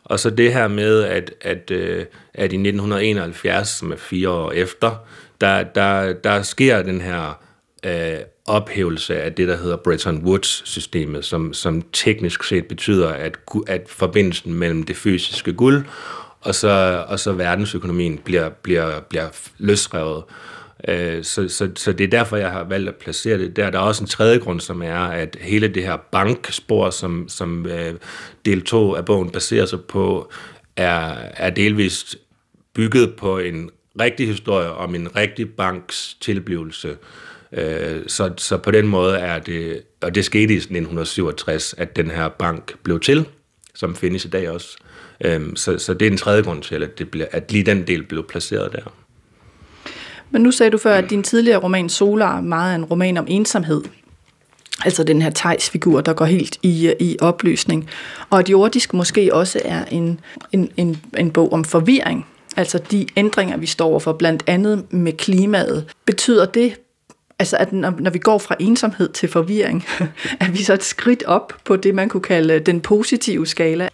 [0.10, 4.52] og så det her med, at, at, øh, at i 1971, som er fire år
[4.52, 4.96] efter,
[5.41, 7.41] der, der, der sker den her
[7.86, 13.82] øh, ophævelse af det, der hedder Bretton Woods-systemet, som, som teknisk set betyder, at, at
[13.88, 15.86] forbindelsen mellem det fysiske guld
[16.41, 20.24] og så, og så verdensøkonomien bliver, bliver, bliver løsrevet.
[20.28, 20.57] Øh,
[20.88, 23.70] Øh, så, så, så det er derfor, jeg har valgt at placere det der.
[23.70, 27.66] Der er også en tredje grund, som er, at hele det her bankspor, som, som
[27.66, 27.94] øh,
[28.46, 30.32] del 2 af bogen baserer sig på,
[30.76, 32.18] er, er delvist
[32.74, 33.70] bygget på en
[34.02, 36.98] rigtig historie om en rigtig banks tilblivelse.
[37.52, 42.12] Øh, så, så på den måde er det, og det skete i 1967, at den
[42.12, 43.26] her bank blev til,
[43.76, 44.78] som findes i dag også.
[45.26, 47.88] Øhm, så, så det er en tredje grund til, at, det bliver, at lige den
[47.88, 48.94] del blev placeret der.
[50.32, 53.26] Men nu sagde du før, at din tidligere roman Solar meget er en roman om
[53.28, 53.82] ensomhed.
[54.86, 57.90] Altså den her Thijs-figur, der går helt i, i opløsning.
[58.30, 60.20] Og at jordisk måske også er en,
[60.52, 62.26] en, en, en bog om forvirring.
[62.58, 65.86] Altså de ændringer, vi står overfor, blandt andet med klimaet.
[66.06, 66.76] Betyder det,
[67.40, 69.86] altså at når, når vi går fra ensomhed til forvirring,
[70.42, 73.90] er vi så et skridt op på det, man kunne kalde den positive skala?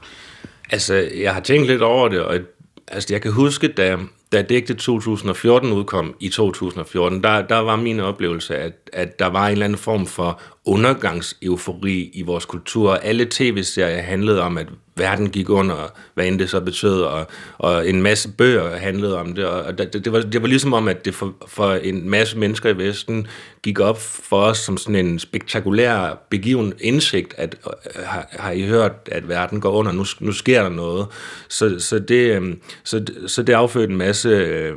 [0.72, 2.40] Altså, jeg har tænkt lidt over det, og
[2.88, 3.98] altså, jeg kan huske, da,
[4.34, 9.46] da digtet 2014 udkom i 2014, der, der var min oplevelse, at, at der var
[9.46, 12.94] en eller anden form for undergangseufori i vores kultur.
[12.94, 17.90] Alle tv-serier handlede om, at verden gik under, hvad end det så betød, og, og
[17.90, 21.06] en masse bøger handlede om det, og det, det, var, det var ligesom om, at
[21.06, 23.28] det for, for en masse mennesker i Vesten
[23.64, 28.62] gik op for os som sådan en spektakulær begiven indsigt, at øh, har, har I
[28.62, 31.08] hørt, at verden går under, nu, nu sker der noget.
[31.48, 34.74] Så, så, det, øhm, så, så det affødte en masse øh,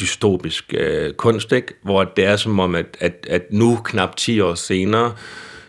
[0.00, 1.74] dystopisk øh, kunst, ikke?
[1.82, 5.12] hvor det er som om, at, at, at nu, knap 10 år senere,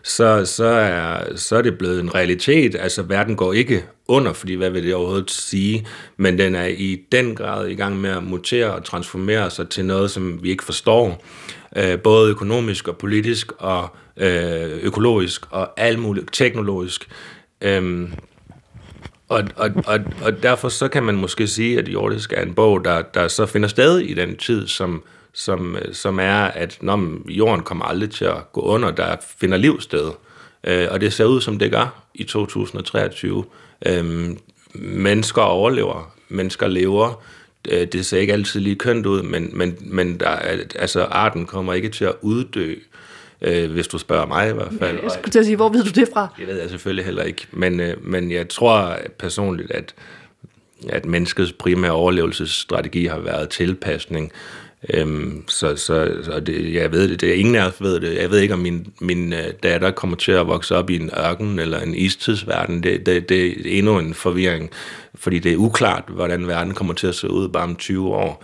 [0.04, 2.76] så, så, er, så er det blevet en realitet.
[2.80, 5.88] Altså, verden går ikke under, fordi hvad vil det overhovedet sige?
[6.18, 9.86] Men den er i den grad i gang med at mutere og transformere sig til
[9.86, 11.26] noget, som vi ikke forstår.
[11.76, 17.10] Øh, både økonomisk og politisk og øh, økologisk og alt muligt teknologisk.
[17.62, 18.14] Øhm,
[19.30, 22.86] og, og, og, og derfor så kan man måske sige, at Jordisk er en bog,
[22.86, 27.64] der, der så finder sted i den tid, som, som, som er, at når jorden
[27.64, 30.12] kommer aldrig til at gå under, der finder liv sted.
[30.64, 33.46] Øh, og det ser ud, som det gør i 2023.
[33.86, 34.30] Øh,
[34.74, 37.24] mennesker overlever, mennesker lever.
[37.70, 40.30] Øh, det ser ikke altid lige kønt ud, men, men, men der,
[40.76, 42.76] altså, arten kommer ikke til at uddø,
[43.42, 45.00] øh, hvis du spørger mig i hvert fald.
[45.04, 46.28] Jeg skulle til at sige, hvor ved du det fra?
[46.38, 49.94] Det ved jeg selvfølgelig heller ikke, men, øh, men jeg tror personligt, at
[50.90, 54.32] at menneskets primære overlevelsesstrategi har været tilpasning.
[54.94, 58.16] Øhm, så så, så det, jeg ved det, det er ingen af os ved det.
[58.16, 61.10] Jeg ved ikke, om min, min øh, datter kommer til at vokse op i en
[61.18, 62.84] ørken eller en istidsverden.
[62.84, 64.70] Det, det, det er endnu en forvirring,
[65.16, 68.44] fordi det er uklart, hvordan verden kommer til at se ud bare om 20 år.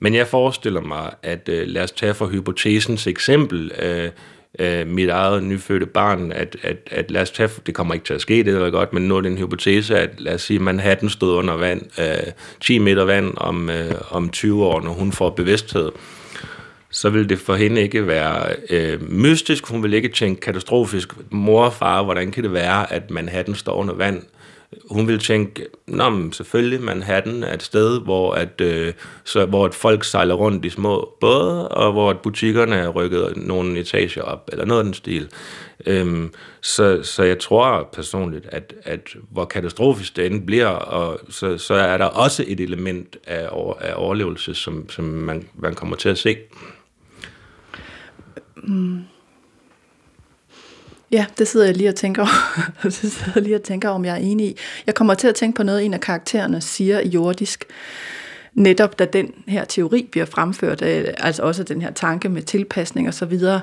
[0.00, 4.10] Men jeg forestiller mig, at øh, lad os tage for hypotesens eksempel, øh,
[4.58, 8.14] øh, mit eget nyfødte barn, at, at, at lad os tage, det kommer ikke til
[8.14, 10.58] at ske, det er godt, men nu er det en hypotese, at lad os sige,
[10.58, 15.12] Manhattan stod under vand, øh, 10 meter vand om, øh, om 20 år, når hun
[15.12, 15.90] får bevidsthed
[16.90, 19.66] så vil det for hende ikke være øh, mystisk.
[19.66, 21.08] Hun vil ikke tænke katastrofisk.
[21.30, 24.22] Mor og far, hvordan kan det være, at Manhattan står under vand?
[24.90, 28.92] Hun ville tænke, Nå, men selvfølgelig Manhattan er et sted, hvor, at, øh,
[29.24, 33.32] så, hvor et folk sejler rundt i små både, og hvor at butikkerne er rykket
[33.36, 35.28] nogle etager op, eller noget af den stil.
[35.86, 41.58] Øhm, så, så jeg tror personligt, at, at hvor katastrofisk det end bliver, og så,
[41.58, 45.96] så er der også et element af, over, af overlevelse, som, som man, man kommer
[45.96, 46.36] til at se.
[48.56, 49.00] Mm.
[51.16, 52.26] Ja, det sidder jeg lige og tænker
[52.82, 54.56] det sidder jeg lige og tænker, om jeg er enig i.
[54.86, 57.64] Jeg kommer til at tænke på noget, en af karaktererne siger i jordisk,
[58.54, 63.08] netop da den her teori bliver fremført, øh, altså også den her tanke med tilpasning
[63.08, 63.60] og så videre,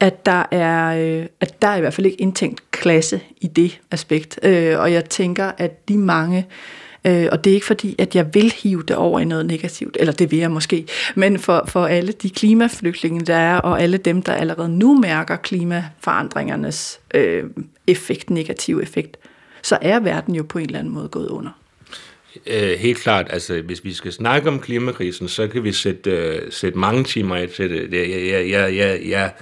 [0.00, 3.80] at der er, øh, at der er i hvert fald ikke indtænkt klasse i det
[3.90, 4.38] aspekt.
[4.42, 8.16] Øh, og jeg tænker, at de mange Øh, Øh, og det er ikke fordi, at
[8.16, 11.64] jeg vil hive det over i noget negativt, eller det vil jeg måske, men for,
[11.68, 17.44] for alle de klimaflygtninge, der er, og alle dem, der allerede nu mærker klimaforandringernes øh,
[17.86, 19.16] effekt, negativ effekt,
[19.62, 21.50] så er verden jo på en eller anden måde gået under.
[22.46, 26.52] Øh, helt klart, altså hvis vi skal snakke om klimakrisen, så kan vi sætte, øh,
[26.52, 27.92] sætte mange timer af til det.
[27.92, 29.32] Jeg, jeg, jeg, jeg, jeg,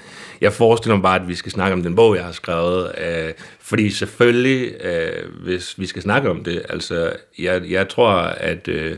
[0.40, 3.32] jeg forestiller mig bare, at vi skal snakke om den bog, jeg har skrevet, øh,
[3.60, 8.68] fordi selvfølgelig, øh, hvis vi skal snakke om det, altså jeg, jeg tror, at...
[8.68, 8.96] Øh,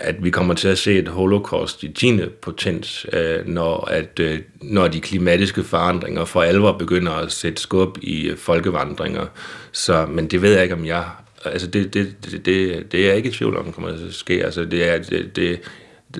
[0.00, 2.20] at vi kommer til at se et holocaust i 10.
[2.42, 7.98] potens, øh, når, at, øh, når de klimatiske forandringer for alvor begynder at sætte skub
[8.02, 9.26] i øh, folkevandringer.
[9.72, 11.04] Så, men det ved jeg ikke, om jeg
[11.44, 14.14] Altså det, det, det, det, det er jeg ikke i tvivl om, kommer til at
[14.14, 14.44] ske.
[14.44, 15.60] Altså det er, det, det,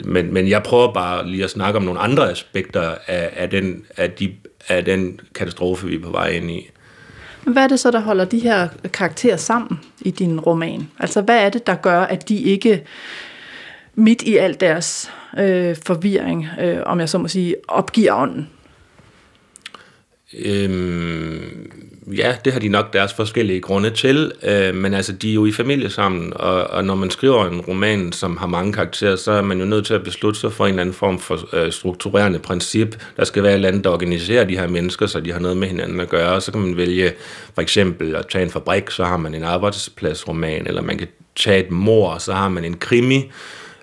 [0.05, 3.85] men, men jeg prøver bare lige at snakke om nogle andre aspekter af, af, den,
[3.97, 4.33] af, de,
[4.69, 6.71] af den katastrofe, vi er på vej ind i.
[7.45, 10.91] Hvad er det så, der holder de her karakterer sammen i din roman?
[10.99, 12.85] Altså hvad er det, der gør, at de ikke
[13.95, 18.49] midt i al deres øh, forvirring, øh, om jeg så må sige, opgiver ånden?
[20.45, 21.73] Øhm,
[22.17, 25.47] ja, det har de nok deres forskellige grunde til, øh, men altså, de er jo
[25.47, 29.33] i familie sammen, og, og når man skriver en roman, som har mange karakterer, så
[29.33, 31.73] er man jo nødt til at beslutte sig for en eller anden form for øh,
[31.73, 32.97] strukturerende princip.
[33.17, 35.57] Der skal være et eller andet, der organiserer de her mennesker, så de har noget
[35.57, 37.13] med hinanden at gøre, og så kan man vælge
[37.55, 41.65] for eksempel at tage en fabrik, så har man en arbejdspladsroman, eller man kan tage
[41.65, 43.31] et mor, så har man en krimi,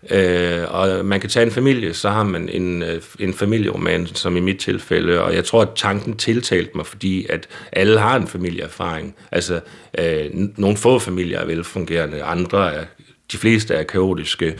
[0.09, 4.37] Øh, og man kan tage en familie, så har man en, øh, en familieroman, som
[4.37, 8.27] i mit tilfælde, og jeg tror, at tanken tiltalte mig, fordi at alle har en
[8.27, 9.15] familieerfaring.
[9.31, 9.59] Altså,
[9.99, 10.25] øh,
[10.57, 12.85] nogle få familier er velfungerende, andre er,
[13.31, 14.59] de fleste er kaotiske,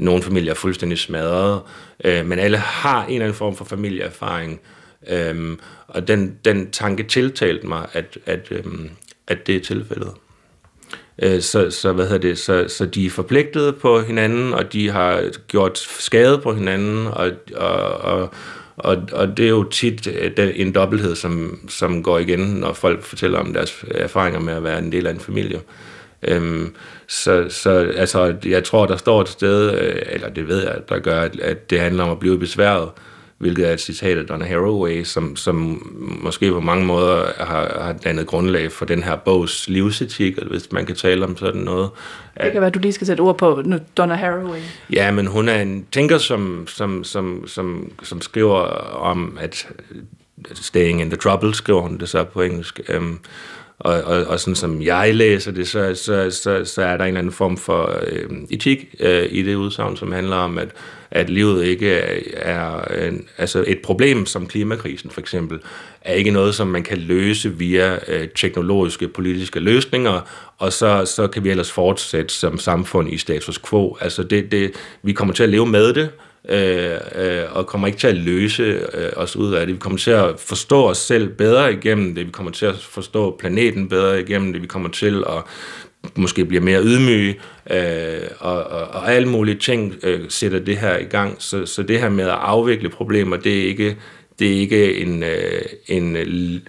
[0.00, 1.62] nogle familier er fuldstændig smadrede,
[2.04, 4.60] øh, men alle har en eller anden form for familieerfaring,
[5.08, 5.56] øh,
[5.88, 8.64] og den, den tanke tiltalte mig, at, at, øh,
[9.26, 10.10] at det er tilfældet.
[11.22, 14.90] Øh, så, så, hvad hedder det, så, så de er forpligtet på hinanden, og de
[14.90, 18.30] har gjort skade på hinanden, og, og, og,
[18.76, 23.02] og, og det er jo tit øh, en dobbelthed, som, som går igen, når folk
[23.02, 25.60] fortæller om deres erfaringer med at være en del af en familie.
[26.22, 26.74] Øhm,
[27.06, 30.98] så, så altså, jeg tror, der står et sted, øh, eller det ved jeg, der
[30.98, 32.88] gør, at, at det handler om at blive besværet
[33.38, 35.86] hvilket er et citat af Donna Haraway, som, som
[36.22, 40.86] måske på mange måder har, har dannet grundlag for den her bogs livsetik, hvis man
[40.86, 41.90] kan tale om sådan noget.
[42.42, 44.60] Det kan være, du lige skal sætte ord på nu, Donna Haraway.
[44.92, 48.60] Ja, men hun er en tænker, som, som, som, som, som skriver
[48.94, 49.68] om, at
[50.54, 53.18] staying in the trouble, skriver hun det så på engelsk, øhm,
[53.78, 57.08] og, og, og sådan som jeg læser det, så, så, så, så er der en
[57.08, 60.68] eller anden form for øh, etik øh, i det udsagn, som handler om, at,
[61.10, 65.58] at livet ikke er, er en, altså et problem som klimakrisen for eksempel,
[66.00, 70.20] er ikke noget, som man kan løse via øh, teknologiske, politiske løsninger,
[70.58, 73.96] og så, så kan vi ellers fortsætte som samfund i status quo.
[74.00, 74.72] Altså det, det,
[75.02, 76.10] vi kommer til at leve med det,
[76.48, 78.62] øh, øh, og kommer ikke til at løse
[78.94, 79.74] øh, os ud af det.
[79.74, 83.36] Vi kommer til at forstå os selv bedre igennem det, vi kommer til at forstå
[83.38, 85.42] planeten bedre igennem det, vi kommer til at
[86.14, 87.40] måske blive mere ydmyge,
[87.70, 91.36] øh, og, og, og alle mulige ting øh, sætter det her i gang.
[91.38, 93.96] Så, så det her med at afvikle problemer, det er ikke
[94.38, 96.60] det er ikke en, øh, en øh,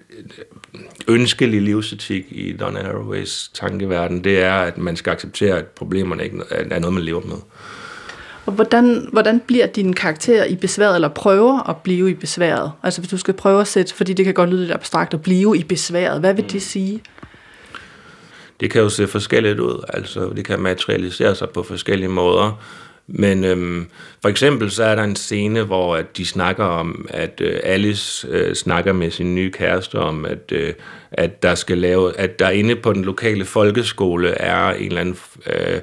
[1.08, 4.24] ønskelig livsetik i Donna Haraways tankeverden.
[4.24, 7.38] Det er, at man skal acceptere, at problemerne ikke er noget, man lever med.
[8.48, 12.72] Og hvordan, hvordan bliver din karakter i besværet, eller prøver at blive i besværet?
[12.84, 15.22] Altså hvis du skal prøve at sætte, fordi det kan godt lyde lidt abstrakt, at
[15.22, 16.50] blive i besværet, hvad vil mm.
[16.50, 17.02] det sige?
[18.60, 22.62] Det kan jo se forskelligt ud, altså det kan materialisere sig på forskellige måder.
[23.08, 23.88] Men øhm,
[24.22, 28.28] for eksempel så er der en scene, hvor at de snakker om, at øh, Alice
[28.28, 30.74] øh, snakker med sin nye kæreste om, at, øh,
[31.12, 35.18] at der skal lave, at der inde på den lokale folkeskole er en eller anden
[35.48, 35.80] øh,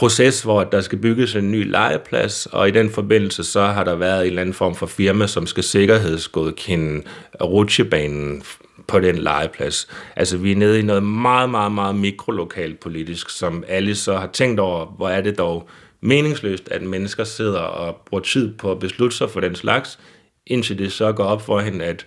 [0.00, 3.94] proces, hvor der skal bygges en ny legeplads, og i den forbindelse så har der
[3.94, 7.02] været en eller anden form for firma, som skal sikkerhedsgodkende
[7.42, 8.42] rutsjebanen
[8.88, 9.88] på den legeplads.
[10.16, 14.26] Altså vi er nede i noget meget, meget, meget mikrolokalt politisk, som alle så har
[14.32, 15.68] tænkt over, hvor er det dog
[16.00, 19.98] meningsløst, at mennesker sidder og bruger tid på at beslutte sig for den slags,
[20.46, 22.06] indtil det så går op for hende, at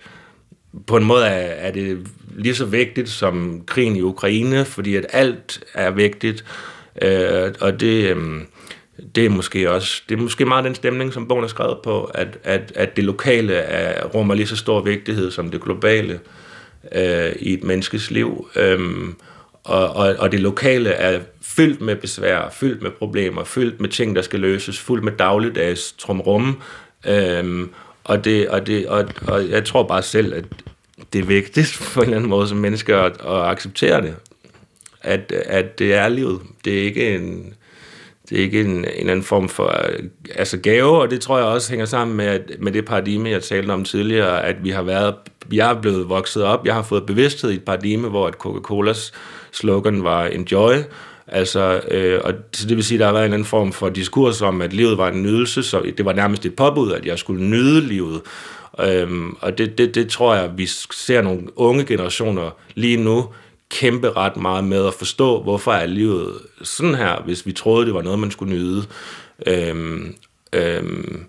[0.86, 5.06] på en måde er, er det lige så vigtigt som krigen i Ukraine, fordi at
[5.12, 6.44] alt er vigtigt,
[7.02, 8.40] øh, og det, øh,
[9.14, 12.04] det er måske også, det er måske meget den stemning, som bogen er skrevet på,
[12.04, 16.20] at, at, at det lokale er, rummer lige så stor vigtighed som det globale
[16.92, 18.48] øh, i et menneskes liv.
[18.56, 18.80] Øh,
[19.64, 24.16] og, og, og det lokale er fyldt med besvær, fyldt med problemer, fyldt med ting,
[24.16, 26.62] der skal løses, fyldt med dagligdags trumrum.
[27.06, 27.70] Øhm,
[28.04, 30.44] og, det, og, det, og, og jeg tror bare selv, at
[31.12, 34.14] det er vigtigt på en eller anden måde som mennesker at, at acceptere det.
[35.04, 36.40] At, at det er livet.
[36.64, 37.54] Det er ikke en,
[38.30, 39.80] det er ikke en, en anden form for
[40.34, 43.70] altså gave, og det tror jeg også hænger sammen med, med det paradigme, jeg talte
[43.70, 45.14] om tidligere, at vi har været,
[45.52, 49.12] jeg er blevet vokset op, jeg har fået bevidsthed i et paradigme, hvor at Coca-Colas
[49.52, 50.74] slogan var enjoy,
[51.26, 53.88] Altså, øh, og så det vil sige, at der har været en anden form for
[53.88, 57.18] diskurs om, at livet var en nydelse, så det var nærmest et påbud, at jeg
[57.18, 58.20] skulle nyde livet.
[58.80, 63.28] Øhm, og det, det, det tror jeg, vi ser nogle unge generationer lige nu
[63.74, 67.94] kæmpe ret meget med at forstå, hvorfor er livet sådan her, hvis vi troede, det
[67.94, 68.84] var noget, man skulle nyde.
[69.46, 70.14] Øhm,
[70.52, 71.24] øhm,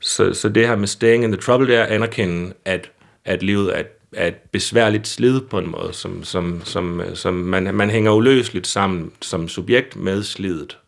[0.00, 2.90] så, så det her med staying in the trouble, det er at anerkende, at,
[3.24, 7.34] at livet er et er et besværligt slid på en måde, som, som, som, som
[7.34, 10.78] man, man hænger uløseligt sammen som subjekt med slidet.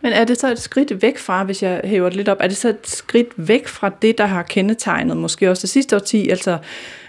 [0.00, 2.46] Men er det så et skridt væk fra, hvis jeg hæver det lidt op, er
[2.48, 6.28] det så et skridt væk fra det, der har kendetegnet måske også det sidste årti,
[6.28, 6.58] altså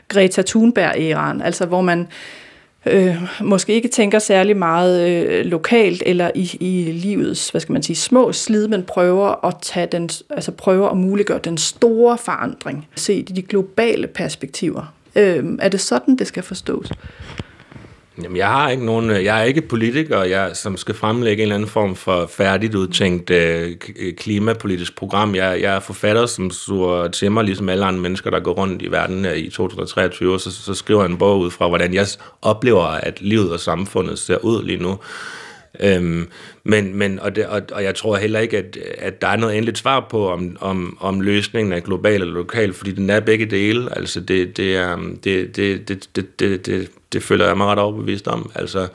[0.08, 2.08] Greta Thunberg-æraen, altså hvor man
[2.86, 7.84] øh, måske ikke tænker særlig meget øh, lokalt eller i, i livets, hvad skal man
[7.84, 12.88] sige, små slid, men prøver at tage den, altså prøver at muliggøre den store forandring,
[12.96, 14.94] se de globale perspektiver.
[15.16, 16.92] Øh, er det sådan, det skal forstås?
[18.24, 21.45] Jamen, jeg har ikke nogen, øh, jeg er ikke politiker, jeg, som skal fremlægge en
[21.45, 25.36] eller anden form for færdigt udtænkt øh, øh, klimapolitisk program.
[25.36, 28.82] Jeg, jeg er forfatter, som suger til mig, ligesom alle andre mennesker, der går rundt
[28.82, 31.93] i verden øh, i 2023, og så, så skriver jeg en bog ud fra, hvordan
[31.93, 32.07] jeg
[32.41, 34.99] oplever, at livet og samfundet ser ud lige nu.
[35.80, 36.28] Øhm,
[36.64, 39.58] men, men, og, det, og, og jeg tror heller ikke, at, at der er noget
[39.58, 43.46] endeligt svar på, om, om, om løsningen er global eller lokal, fordi den er begge
[43.46, 43.98] dele.
[43.98, 47.80] Altså det, det, er, det, det, det, det, det, det, det føler jeg mig ret
[47.80, 48.52] overbevist om.
[48.56, 48.88] Altså,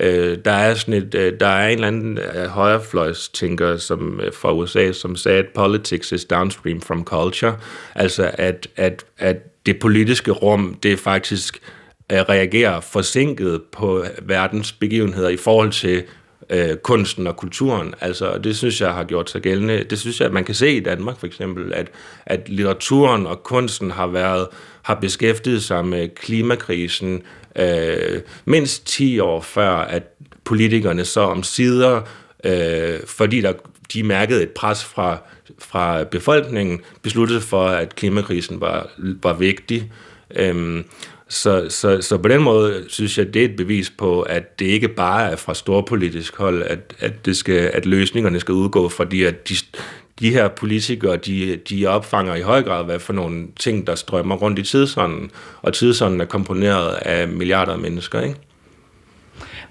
[0.00, 4.32] øh, der er sådan et, øh, der er en eller anden øh, højrefløjstænker som, øh,
[4.32, 7.56] fra USA, som sagde, at politics is downstream from culture.
[7.94, 11.58] Altså at, at, at det politiske rum, det er faktisk
[12.12, 16.02] øh, reagerer forsinket på verdens begivenheder i forhold til
[16.50, 17.94] øh, kunsten og kulturen.
[18.00, 19.84] Altså, det synes jeg har gjort sig gældende.
[19.84, 21.88] Det synes jeg, at man kan se i Danmark for eksempel, at,
[22.26, 24.46] at litteraturen og kunsten har været
[24.82, 27.22] har beskæftiget sig med klimakrisen
[27.56, 30.02] øh, mindst 10 år før, at
[30.44, 32.00] politikerne så om sider,
[32.44, 33.52] øh, fordi der,
[33.92, 35.18] de mærkede et pres fra,
[35.58, 39.92] fra befolkningen, besluttede for, at klimakrisen var, var vigtig.
[40.36, 40.84] Øh,
[41.28, 44.66] så, så, så på den måde synes jeg, det er et bevis på, at det
[44.66, 49.04] ikke bare er fra storpolitisk hold, at, at, det skal, at løsningerne skal udgå, fra
[49.04, 49.54] de, at de,
[50.20, 54.36] de her politikere, de, de opfanger i høj grad, hvad for nogle ting, der strømmer
[54.36, 55.30] rundt i tidsånden,
[55.62, 58.36] og tidsånden er komponeret af milliarder af mennesker, ikke?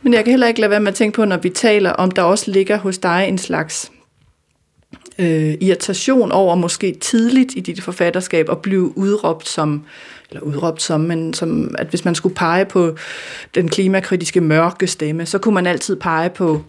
[0.02, 2.12] Men jeg kan heller ikke lade være med at tænke på, når vi taler om,
[2.12, 3.92] der også ligger hos dig en slags
[5.20, 9.86] øh, irritation over måske tidligt i dit forfatterskab at blive udråbt som
[10.36, 12.96] eller udråbt som, men som, at hvis man skulle pege på
[13.56, 16.62] den klimakritiske mørke stemme, så kunne man altid pege på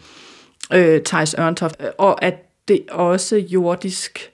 [0.72, 2.34] øh, Thijs Ørntoft, og at
[2.68, 4.30] det også jordisk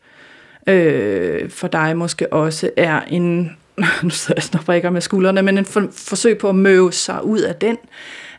[0.66, 3.56] øh, for dig måske også er en,
[4.02, 7.40] nu sidder jeg snart med skuldrene, men en for, forsøg på at møve sig ud
[7.40, 7.76] af den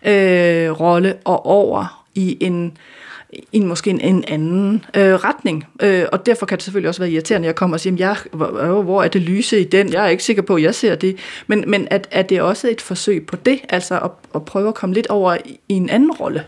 [0.05, 2.77] øh, rolle og over i en
[3.33, 5.67] i en, måske en, en anden øh, retning.
[5.81, 8.17] Øh, og derfor kan det selvfølgelig også være irriterende, at jeg kommer og siger, jeg,
[8.31, 9.93] hvor, hvor er det lyse i den?
[9.93, 11.17] Jeg er ikke sikker på, at jeg ser det.
[11.47, 14.67] Men, men at, at det er også et forsøg på det, altså at, at prøve
[14.67, 16.43] at komme lidt over i, en anden rolle.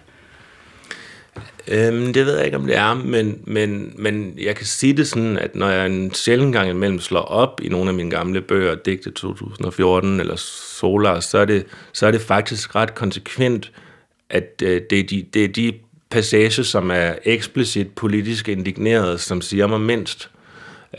[1.68, 5.08] Øhm, det ved jeg ikke, om det er, men, men, men jeg kan sige det
[5.08, 8.42] sådan, at når jeg en sjældent gang imellem slår op i nogle af mine gamle
[8.42, 13.72] bøger, digte 2014 eller Solar, så er det, så er det faktisk ret konsekvent,
[14.30, 15.74] at øh, det, er de, det er de
[16.10, 20.30] passage, som er eksplicit politisk indigneret, som siger mig mindst.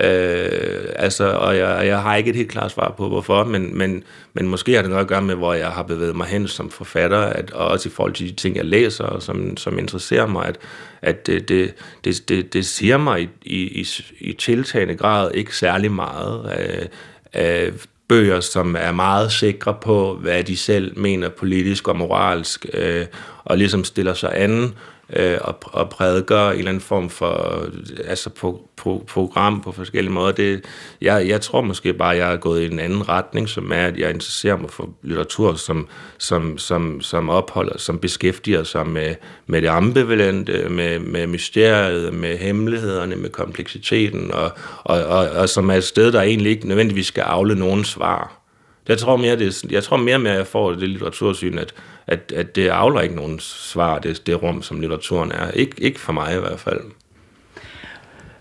[0.01, 4.05] Øh, altså, og jeg, jeg har ikke et helt klart svar på, hvorfor, men, men,
[4.35, 6.71] men måske har det noget at gøre med, hvor jeg har bevæget mig hen som
[6.71, 10.27] forfatter, at, og også i forhold til de ting, jeg læser, og som, som interesserer
[10.27, 10.59] mig, at,
[11.03, 11.75] at det, det,
[12.05, 13.87] det, det, det siger mig i, i,
[14.21, 17.73] i tiltagende grad ikke særlig meget Øh, øh,
[18.09, 23.07] bøger, som er meget sikre på, hvad de selv mener politisk og moralsk, øh,
[23.45, 24.75] og ligesom stiller sig anden
[25.13, 27.65] øh, og, og prædiker en eller anden form for
[28.05, 30.33] altså på, på, program på forskellige måder.
[30.33, 30.65] Det,
[31.01, 33.87] jeg, jeg tror måske bare, at jeg er gået i en anden retning, som er,
[33.87, 35.89] at jeg interesserer mig for litteratur, som,
[36.19, 39.15] som, som, som opholder, som beskæftiger sig med,
[39.47, 44.51] med det ambivalente, med, med mysteriet, med hemmelighederne, med kompleksiteten, og,
[44.85, 48.43] og, og, og som er et sted, der egentlig ikke nødvendigvis skal afle nogen svar.
[48.89, 51.75] Jeg tror mere, det, jeg tror mere med, at jeg får det litteratursyn, at,
[52.07, 55.51] at, at det afler ikke nogen svar, det, det rum, som litteraturen er.
[55.55, 56.81] Ik, ikke for mig i hvert fald.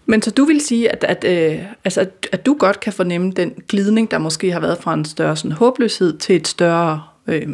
[0.06, 3.32] Men så du vil sige, at, at, øh, altså, at, at du godt kan fornemme
[3.32, 7.48] den glidning, der måske har været fra en større sådan, håbløshed til et større øh,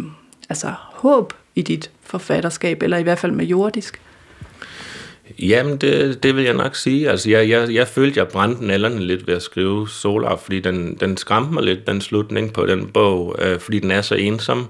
[0.49, 4.01] altså, håb i dit forfatterskab, eller i hvert fald med jordisk?
[5.39, 7.09] Jamen, det, det vil jeg nok sige.
[7.09, 10.97] Altså, jeg, jeg, jeg følte, jeg brændte nallerne lidt ved at skrive Solar, fordi den,
[10.99, 14.68] den skræmte mig lidt, den slutning på den bog, øh, fordi den er så ensom.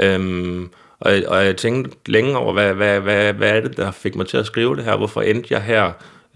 [0.00, 0.68] Øhm,
[1.00, 4.26] og, og jeg tænkte længe over, hvad, hvad, hvad, hvad er det, der fik mig
[4.26, 4.96] til at skrive det her?
[4.96, 5.92] Hvorfor endte jeg her?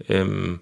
[0.09, 0.59] Øhm,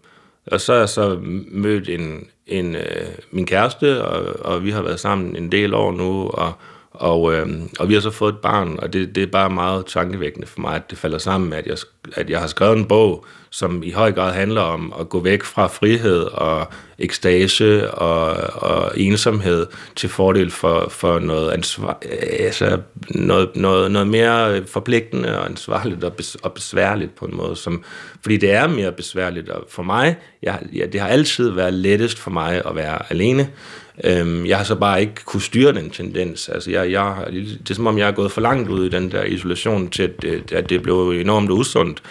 [0.47, 1.19] og så har jeg så
[1.51, 5.91] mødt en, en, øh, min kæreste, og, og vi har været sammen en del år
[5.91, 6.53] nu, og,
[6.91, 7.47] og, øh,
[7.79, 10.61] og vi har så fået et barn, og det, det er bare meget tankevækkende for
[10.61, 11.77] mig, at det falder sammen med, at jeg,
[12.15, 15.43] at jeg har skrevet en bog, som i høj grad handler om at gå væk
[15.43, 16.67] fra frihed og
[16.99, 21.97] ekstase og, og ensomhed til fordel for, for noget, ansvar,
[22.39, 22.79] altså
[23.09, 27.55] noget, noget, noget mere forpligtende og ansvarligt og, bes, og besværligt på en måde.
[27.55, 27.83] Som,
[28.21, 30.15] fordi det er mere besværligt og for mig.
[30.43, 33.49] Jeg, ja, det har altid været lettest for mig at være alene.
[34.03, 36.49] Øhm, jeg har så bare ikke kunne styre den tendens.
[36.49, 39.11] Altså, jeg, jeg, det er som om, jeg er gået for langt ud i den
[39.11, 42.03] der isolation til, at, at det blev enormt usundt.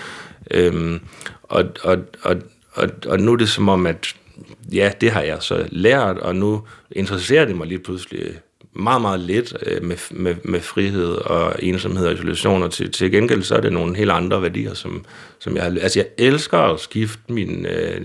[0.50, 1.00] Øhm,
[1.42, 2.36] og, og, og,
[2.72, 4.14] og, og nu er det som om, at
[4.72, 6.62] ja, det har jeg så lært, og nu
[6.92, 8.32] interesserer det mig lige pludselig
[8.72, 13.10] meget, meget lidt øh, med, med, med frihed og ensomhed og isolation, og til, til
[13.10, 15.04] gengæld så er det nogle helt andre værdier, som,
[15.38, 15.70] som jeg har...
[15.70, 17.66] Altså, jeg elsker at skifte min...
[17.66, 18.04] Øh,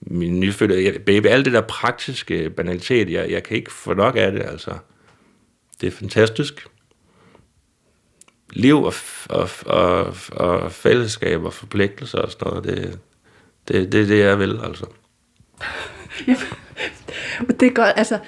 [0.00, 4.32] min nyfødte baby, alt det der praktiske banalitet, jeg, jeg kan ikke få nok af
[4.32, 4.78] det, altså.
[5.80, 6.66] Det er fantastisk.
[8.52, 8.94] Liv og,
[9.28, 12.98] og, og, og fællesskab og forpligtelser og sådan noget, det,
[13.68, 14.86] det, det er det, jeg vil, altså.
[17.60, 18.18] det er godt, altså,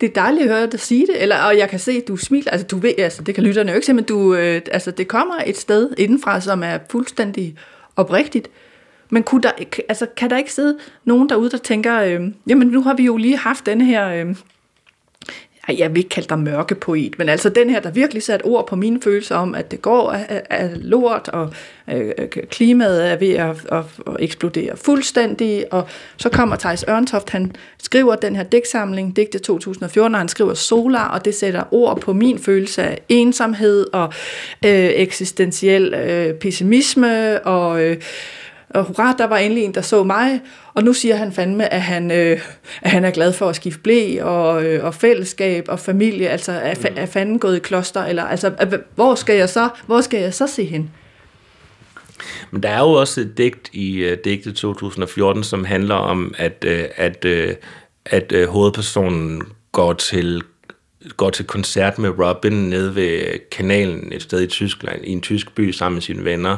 [0.00, 2.16] det er dejligt at høre dig sige det, eller, og jeg kan se, at du
[2.16, 4.90] smiler, altså du ved, altså det kan lytterne jo ikke se, men du, øh, altså
[4.90, 7.56] det kommer et sted indenfra, som er fuldstændig
[7.96, 8.50] oprigtigt.
[9.10, 9.52] Men kunne der,
[9.88, 13.16] altså, kan der ikke sidde nogen derude, der tænker, øh, jamen nu har vi jo
[13.16, 14.08] lige haft den her...
[14.08, 14.36] Øh,
[15.78, 18.66] jeg vil ikke kalde dig mørke poet, men altså den her, der virkelig satte ord
[18.66, 21.54] på mine følelser om, at det går af, af lort, og
[21.90, 27.30] øh, øh, klimaet er ved at, at, at eksplodere fuldstændig, og så kommer Thijs Ørntoft,
[27.30, 27.52] han
[27.82, 32.12] skriver den her digtsamling, digte 2014, og han skriver Solar, og det sætter ord på
[32.12, 34.12] min følelse af ensomhed, og
[34.64, 37.82] øh, eksistentiel øh, pessimisme, og...
[37.82, 37.96] Øh,
[38.70, 40.40] og hurra, der var endelig en, der så mig,
[40.74, 42.40] og nu siger han fandme, at han, øh,
[42.82, 46.52] at han er glad for at skifte blæ og, øh, og fællesskab og familie, altså
[46.52, 46.96] er, mm.
[46.96, 48.52] er fanden gået i kloster, eller altså,
[48.94, 50.90] hvor skal jeg så, hvor skal jeg så se hen?
[52.50, 56.64] Men der er jo også et digt i uh, digtet 2014, som handler om, at,
[56.66, 57.54] uh, at, uh,
[58.06, 59.42] at uh, hovedpersonen
[59.72, 60.42] går til
[61.16, 65.54] går til koncert med Robin nede ved kanalen et sted i Tyskland, i en tysk
[65.54, 66.56] by sammen med sine venner,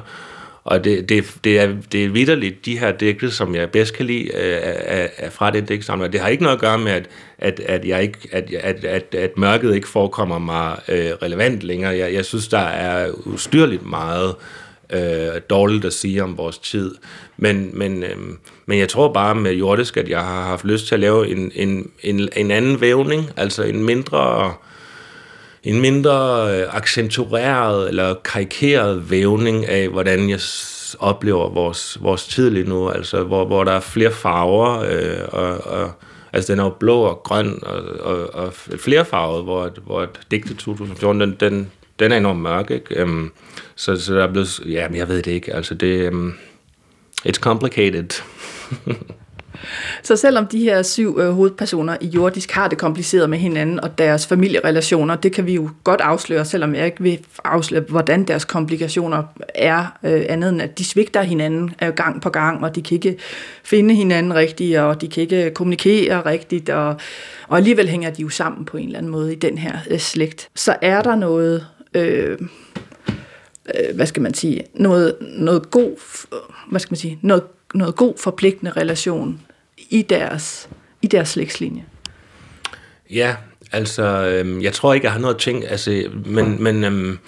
[0.65, 4.07] og det, det, det, er, det er vidderligt de her digte, som jeg bedst kan
[4.07, 6.13] lide øh, er, er fra det digtsamling.
[6.13, 7.09] Det har ikke noget at gøre med, at,
[7.39, 11.97] at, at, jeg ikke, at, at, at, at mørket ikke forekommer mig øh, relevant længere.
[11.97, 14.35] Jeg, jeg synes, der er ustyrligt meget
[14.93, 16.95] øh, dårligt at sige om vores tid.
[17.37, 18.17] Men, men, øh,
[18.67, 21.53] men jeg tror bare med jordisk, at jeg har haft lyst til at lave en,
[21.55, 24.55] en, en, en anden vævning, altså en mindre
[25.65, 26.13] en mindre
[26.67, 30.41] accentureret accentueret eller karikeret vævning af, hvordan jeg
[30.99, 35.67] oplever vores, vores tid lige nu, altså hvor, hvor der er flere farver, øh, og,
[35.67, 35.91] og
[36.33, 40.59] altså den er jo blå og grøn og, og, og flere farver, hvor, hvor digtet
[40.59, 43.03] 2014, den, den, den er enormt mørk, ikke?
[43.03, 43.33] Um,
[43.77, 46.35] så, så der er blevet, ja, men jeg ved det ikke, altså det, um,
[47.29, 48.23] it's complicated.
[50.03, 53.99] Så selvom de her syv øh, hovedpersoner i jordisk har det kompliceret med hinanden og
[53.99, 58.45] deres familierelationer, det kan vi jo godt afsløre, selvom jeg ikke vil afsløre, hvordan deres
[58.45, 59.23] komplikationer
[59.55, 62.95] er, øh, andet end at de svigter hinanden øh, gang på gang, og de kan
[62.95, 63.17] ikke
[63.65, 66.97] finde hinanden rigtigt, og de kan ikke kommunikere rigtigt, og,
[67.49, 69.99] og alligevel hænger de jo sammen på en eller anden måde i den her øh,
[69.99, 70.49] slægt.
[70.55, 71.67] Så er der noget...
[71.95, 72.39] Øh,
[73.75, 75.91] øh, hvad skal man sige, noget, noget god,
[76.71, 77.43] hvad skal man sige, noget,
[77.75, 79.41] noget god forpligtende relation
[79.93, 80.69] i deres,
[81.03, 81.85] i deres slægtslinje.
[83.11, 83.37] Ja,
[83.73, 87.19] altså, øhm, jeg tror ikke, jeg har noget ting, altså, men, men, øhm,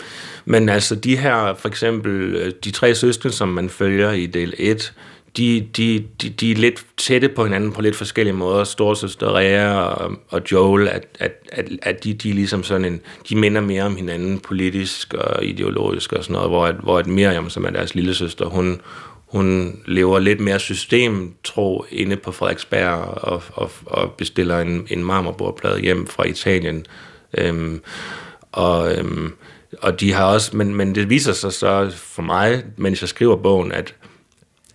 [0.45, 4.55] men altså, de her, for eksempel, øh, de tre søskende, som man følger i del
[4.59, 4.93] 1,
[5.37, 8.65] de, de, de, de er lidt tætte på hinanden på lidt forskellige måder.
[8.65, 13.01] Storsøster Rea og, og Joel, at, at, at, at de, de er ligesom sådan en,
[13.29, 17.07] de minder mere om hinanden politisk og ideologisk og sådan noget, hvor, at, hvor at
[17.07, 18.81] Miriam, som er deres lille søster, hun,
[19.35, 25.81] hun lever lidt mere systemtro inde på Frederiksberg og, og, og bestiller en, en marmorbordplade
[25.81, 26.87] hjem fra Italien.
[27.39, 27.83] Øhm,
[28.53, 29.33] og, øhm,
[29.79, 33.37] og de har også, men, men det viser sig så for mig, mens jeg skriver
[33.37, 33.95] bogen, at,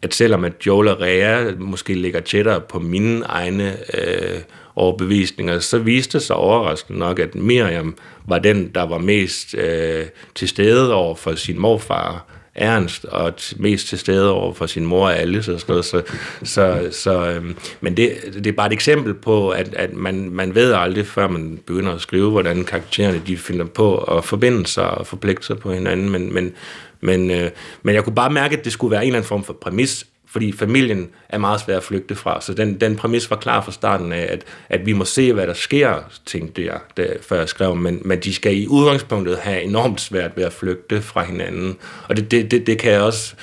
[0.02, 4.40] at selvom at Joel og Rea måske ligger tættere på mine egne øh,
[4.76, 7.98] overbevisninger, så viste det sig overraskende nok, at Miriam
[8.28, 10.06] var den, der var mest øh,
[10.36, 12.26] til stede over for sin morfar,
[12.60, 15.86] Ernst, og mest til stede over for sin mor alle så sådan noget.
[15.86, 16.02] Så,
[16.44, 20.56] så, så, øhm, men det, det er bare et eksempel på, at, at man, man
[20.56, 24.90] ved aldrig, før man begynder at skrive, hvordan karaktererne de finder på at forbinde sig
[24.90, 26.10] og forpligte sig på hinanden.
[26.10, 26.54] Men, men,
[27.02, 27.50] men, øh,
[27.84, 30.06] men jeg kunne bare mærke, at det skulle være en eller anden form for præmis,
[30.32, 32.42] fordi familien er meget svær at flygte fra.
[32.42, 35.48] Så den, den præmis var klar fra starten af, at, at vi må se, hvad
[35.48, 39.62] der sker, tænkte jeg, da, før jeg skrev, men, men de skal i udgangspunktet have
[39.62, 41.78] enormt svært ved at flygte fra hinanden.
[42.08, 43.36] Og det, det, det, det kan jeg også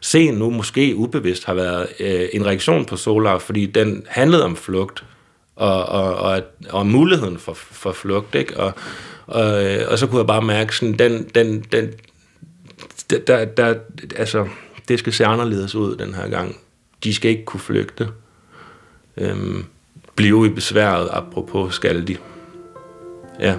[0.00, 4.56] se nu måske ubevidst har været øh, en reaktion på Solar, fordi den handlede om
[4.56, 5.04] flugt,
[5.56, 8.56] og, og, og, og muligheden for, for flugt, ikke?
[8.56, 8.72] Og,
[9.26, 11.90] og, øh, og så kunne jeg bare mærke sådan, den, den, den,
[13.26, 13.74] der, der,
[14.16, 14.48] altså,
[14.90, 16.56] det skal se anderledes ud den her gang.
[17.04, 18.08] De skal ikke kunne flygte.
[19.16, 19.64] Øhm,
[20.16, 22.16] blive i besværet, apropos skal de.
[23.40, 23.56] Ja.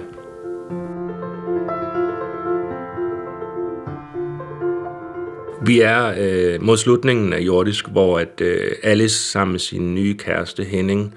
[5.66, 10.14] Vi er øh, mod slutningen af Jordisk, hvor at øh, Alice sammen med sin nye
[10.14, 11.14] kæreste Henning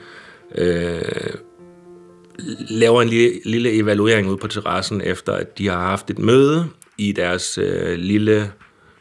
[0.55, 1.01] øh,
[2.69, 6.65] laver en lille, lille evaluering ud på terrassen, efter at de har haft et møde
[6.97, 8.51] i deres øh, lille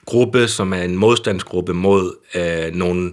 [0.05, 3.13] gruppe, som er en modstandsgruppe mod øh, nogle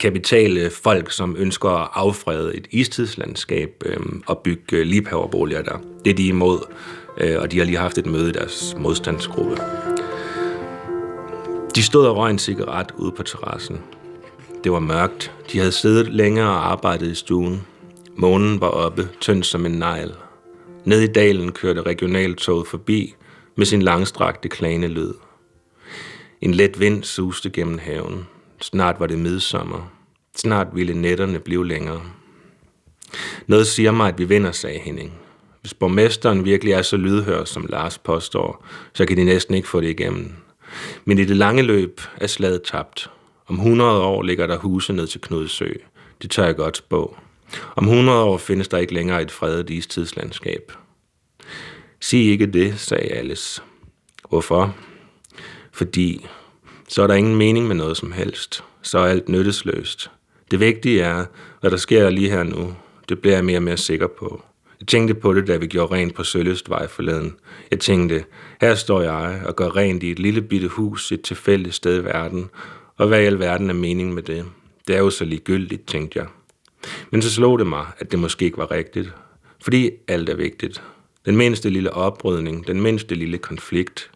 [0.00, 3.96] kapitale folk, som ønsker at affrede et istidslandskab øh,
[4.26, 5.78] og bygge øh, liebhaverboliger der.
[6.04, 6.58] Det er de imod,
[7.18, 9.56] øh, og de har lige haft et møde i deres modstandsgruppe.
[11.74, 13.80] De stod og røg en cigaret ude på terrassen.
[14.64, 15.32] Det var mørkt.
[15.52, 17.62] De havde siddet længere og arbejdet i stuen.
[18.16, 20.12] Månen var oppe, tynd som en negl.
[20.84, 23.14] Ned i dalen kørte regionaltoget forbi
[23.56, 25.12] med sin langstrakte klane lyd.
[26.42, 28.26] En let vind suste gennem haven.
[28.60, 29.92] Snart var det midsommer.
[30.36, 32.02] Snart ville nætterne blive længere.
[33.46, 35.12] Noget siger mig, at vi vinder, sagde Henning.
[35.60, 39.80] Hvis borgmesteren virkelig er så lydhør, som Lars påstår, så kan de næsten ikke få
[39.80, 40.32] det igennem.
[41.04, 43.10] Men i det lange løb er slaget tabt.
[43.46, 45.72] Om 100 år ligger der huse ned til Knudsø.
[46.22, 47.16] Det tør jeg godt spå.
[47.76, 50.72] Om 100 år findes der ikke længere et fredet istidslandskab.
[52.00, 53.62] Sig ikke det, sagde Alice.
[54.28, 54.76] Hvorfor?
[55.82, 56.26] Fordi
[56.88, 58.64] så er der ingen mening med noget som helst.
[58.82, 60.10] Så er alt nyttesløst.
[60.50, 61.24] Det vigtige er,
[61.60, 62.76] hvad der sker lige her nu.
[63.08, 64.42] Det bliver jeg mere og mere sikker på.
[64.80, 67.36] Jeg tænkte på det, da vi gjorde rent på Søløstvej forleden.
[67.70, 68.24] Jeg tænkte,
[68.60, 72.04] her står jeg og gør rent i et lille bitte hus et tilfældigt sted i
[72.04, 72.50] verden,
[72.96, 74.44] og hvad i alverden er meningen med det?
[74.88, 76.26] Det er jo så ligegyldigt, tænkte jeg.
[77.10, 79.12] Men så slog det mig, at det måske ikke var rigtigt.
[79.62, 80.82] Fordi alt er vigtigt.
[81.26, 84.11] Den mindste lille oprydning, den mindste lille konflikt,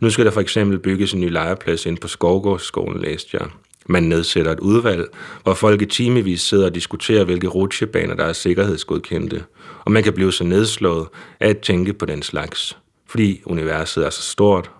[0.00, 3.48] nu skal der for eksempel bygges en ny legeplads ind på Skovgårdsskolen, læste jeg.
[3.90, 5.06] Man nedsætter et udvalg,
[5.42, 9.44] hvor folk i timevis sidder og diskuterer, hvilke rutsjebaner, der er sikkerhedsgodkendte.
[9.84, 11.06] Og man kan blive så nedslået
[11.40, 12.78] af at tænke på den slags.
[13.06, 14.70] Fordi universet er så stort.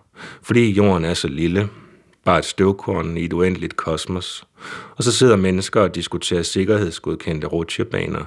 [0.42, 1.68] Fordi jorden er så lille.
[2.24, 4.44] Bare et støvkorn i et uendeligt kosmos.
[4.96, 8.24] Og så sidder mennesker og diskuterer sikkerhedsgodkendte rutsjebaner.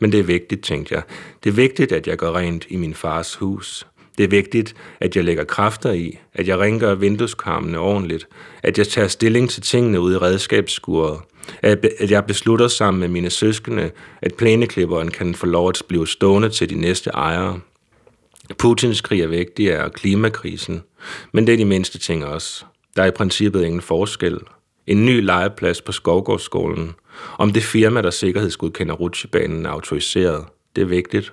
[0.00, 1.02] Men det er vigtigt, tænkte jeg.
[1.44, 3.86] Det er vigtigt, at jeg går rent i min fars hus.
[4.18, 8.28] Det er vigtigt, at jeg lægger kræfter i, at jeg ringer vindueskarmene ordentligt,
[8.62, 11.18] at jeg tager stilling til tingene ude i redskabsskuret,
[11.62, 13.90] at jeg beslutter sammen med mine søskende,
[14.22, 17.60] at plæneklipperen kan få lov at blive stående til de næste ejere.
[18.58, 20.82] Putins krig er vigtig, og klimakrisen,
[21.32, 22.64] men det er de mindste ting også.
[22.96, 24.38] Der er i princippet ingen forskel.
[24.86, 26.94] En ny legeplads på Skovgårdsskolen.
[27.38, 30.44] Om det firma, der sikkerhedsgodkender rutsjebanen, er autoriseret.
[30.76, 31.32] Det er vigtigt.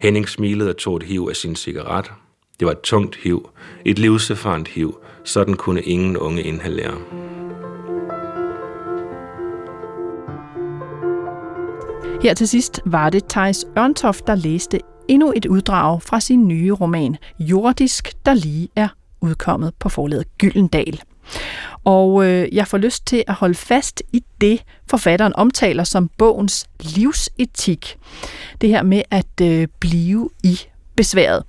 [0.00, 2.12] Henning smilede og tog et hiv af sin cigaret.
[2.60, 3.50] Det var et tungt hiv.
[3.84, 4.98] Et livserfarent hiv.
[5.24, 6.94] Sådan kunne ingen unge inhalere.
[12.22, 16.72] Her til sidst var det Thijs Ørntoft, der læste endnu et uddrag fra sin nye
[16.72, 18.88] roman Jordisk, der lige er
[19.20, 21.00] udkommet på forlaget Gyldendal.
[21.84, 26.66] Og øh, jeg får lyst til at holde fast i det, forfatteren omtaler som bogens
[26.80, 27.96] livsetik.
[28.60, 30.60] Det her med at øh, blive i
[30.96, 31.42] besværet.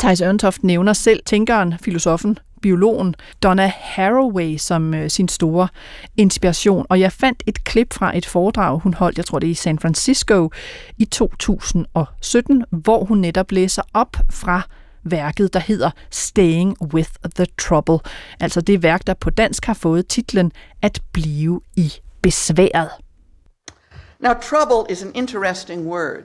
[0.00, 5.68] Thijs Ørntoft nævner selv tænkeren, filosofen biologen Donna Haraway som øh, sin store
[6.16, 6.86] inspiration.
[6.88, 9.54] Og jeg fandt et klip fra et foredrag, hun holdt, jeg tror det er i
[9.54, 10.50] San Francisco
[10.98, 14.62] i 2017, hvor hun netop læser op fra
[15.02, 17.98] værket, der hedder Staying with the Trouble.
[18.40, 21.92] Altså det værk, der på dansk har fået titlen At blive i
[22.22, 22.90] besværet.
[24.20, 26.24] Now trouble is an interesting word.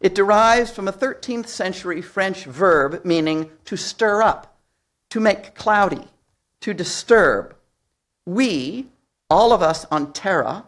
[0.00, 4.56] It derives from a 13th century French verb meaning to stir up.
[5.10, 6.08] to make cloudy,
[6.60, 7.54] to disturb.
[8.26, 8.88] We,
[9.30, 10.64] all of us on Terra,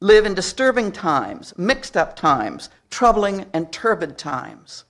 [0.00, 4.84] live in disturbing times, mixed up times, troubling and turbid times.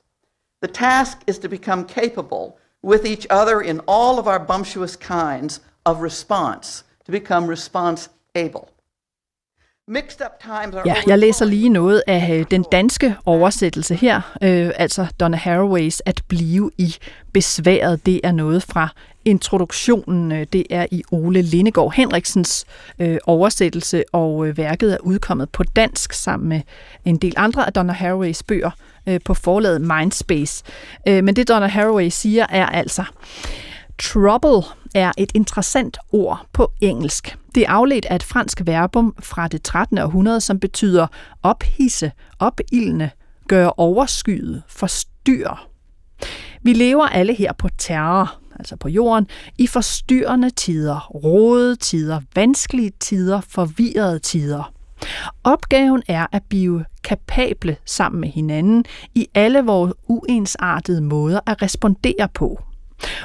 [0.65, 5.61] The task is to become capable with each other in all of our bumptious kinds
[5.85, 8.71] of response, to become response able.
[10.87, 16.03] Ja, jeg læser lige noget af øh, den danske oversættelse her, øh, altså Donna Haraways
[16.07, 16.97] At blive i
[17.33, 18.07] besværet.
[18.07, 18.89] Det er noget fra
[19.25, 20.33] introduktionen.
[20.33, 22.65] Øh, det er i Ole Lindegård Henriksens
[22.99, 26.61] øh, oversættelse, og øh, værket er udkommet på dansk sammen med
[27.05, 28.71] en del andre af Donna Haraways bøger
[29.09, 30.65] øh, på forlaget Mindspace.
[31.09, 33.05] Øh, men det Donna Haraway siger er altså,
[33.99, 34.63] Trouble
[34.95, 37.37] er et interessant ord på engelsk.
[37.55, 39.99] Det er afledt af et fransk verbum fra det 13.
[39.99, 41.07] århundrede, som betyder
[41.43, 43.11] ophisse, opildne,
[43.49, 45.57] gøre overskyet, forstyrre.
[46.63, 49.27] Vi lever alle her på terror, altså på jorden,
[49.59, 54.74] i forstyrrende tider, råde tider, vanskelige tider, forvirrede tider.
[55.45, 58.85] Opgaven er at blive kapable sammen med hinanden
[59.15, 62.61] i alle vores uensartede måder at respondere på.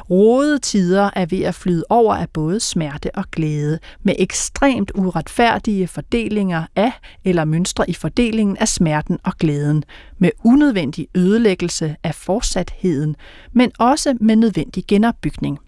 [0.10, 5.88] Rode tider er ved at flyde over af både smerte og glæde, med ekstremt uretfærdige
[5.88, 6.92] fordelinger af
[7.26, 9.84] eller mønstre i fordelingen af smerten og glæden,
[10.18, 13.16] med unødvendig ødelæggelse af fortsatheden,
[13.54, 15.60] men også med nødvendig genopbygning.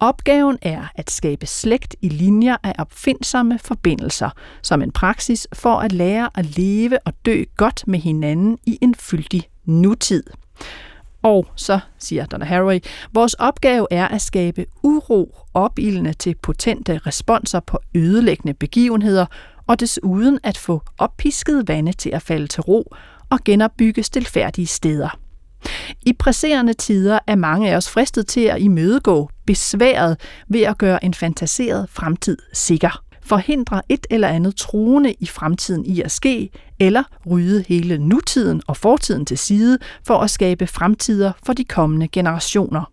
[0.00, 4.30] Opgaven er at skabe slægt i linjer af opfindsomme forbindelser,
[4.62, 8.94] som en praksis for at lære at leve og dø godt med hinanden i en
[8.94, 10.22] fyldig nutid.
[11.22, 12.78] Og så, siger Donna Haraway,
[13.12, 19.26] vores opgave er at skabe uro opildende til potente responser på ødelæggende begivenheder,
[19.66, 22.94] og desuden at få oppisket vande til at falde til ro
[23.30, 25.18] og genopbygge stilfærdige steder.
[26.06, 31.04] I presserende tider er mange af os fristet til at imødegå besværet ved at gøre
[31.04, 37.02] en fantaseret fremtid sikker forhindre et eller andet truende i fremtiden i at ske, eller
[37.30, 42.84] rydde hele nutiden og fortiden til side for at skabe fremtider for de kommende generationer.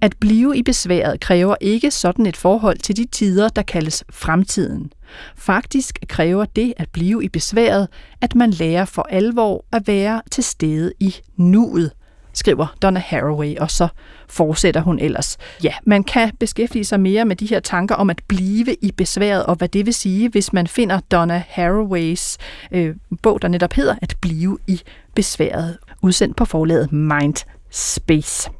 [0.00, 4.92] At blive i besværet kræver ikke sådan et forhold til de tider, der kaldes fremtiden.
[5.36, 7.88] Faktisk kræver det at blive i besværet,
[8.20, 11.92] at man lærer for alvor at være til stede i nuet,
[12.34, 13.88] skriver Donna Haraway, og så
[14.28, 15.36] fortsætter hun ellers.
[15.62, 19.46] Ja, man kan beskæftige sig mere med de her tanker om at blive i besværet,
[19.46, 22.38] og hvad det vil sige, hvis man finder Donna Haraways
[22.72, 24.80] øh, bog, der netop hedder At blive i
[25.14, 28.50] besværet, udsendt på forlaget Mind Space.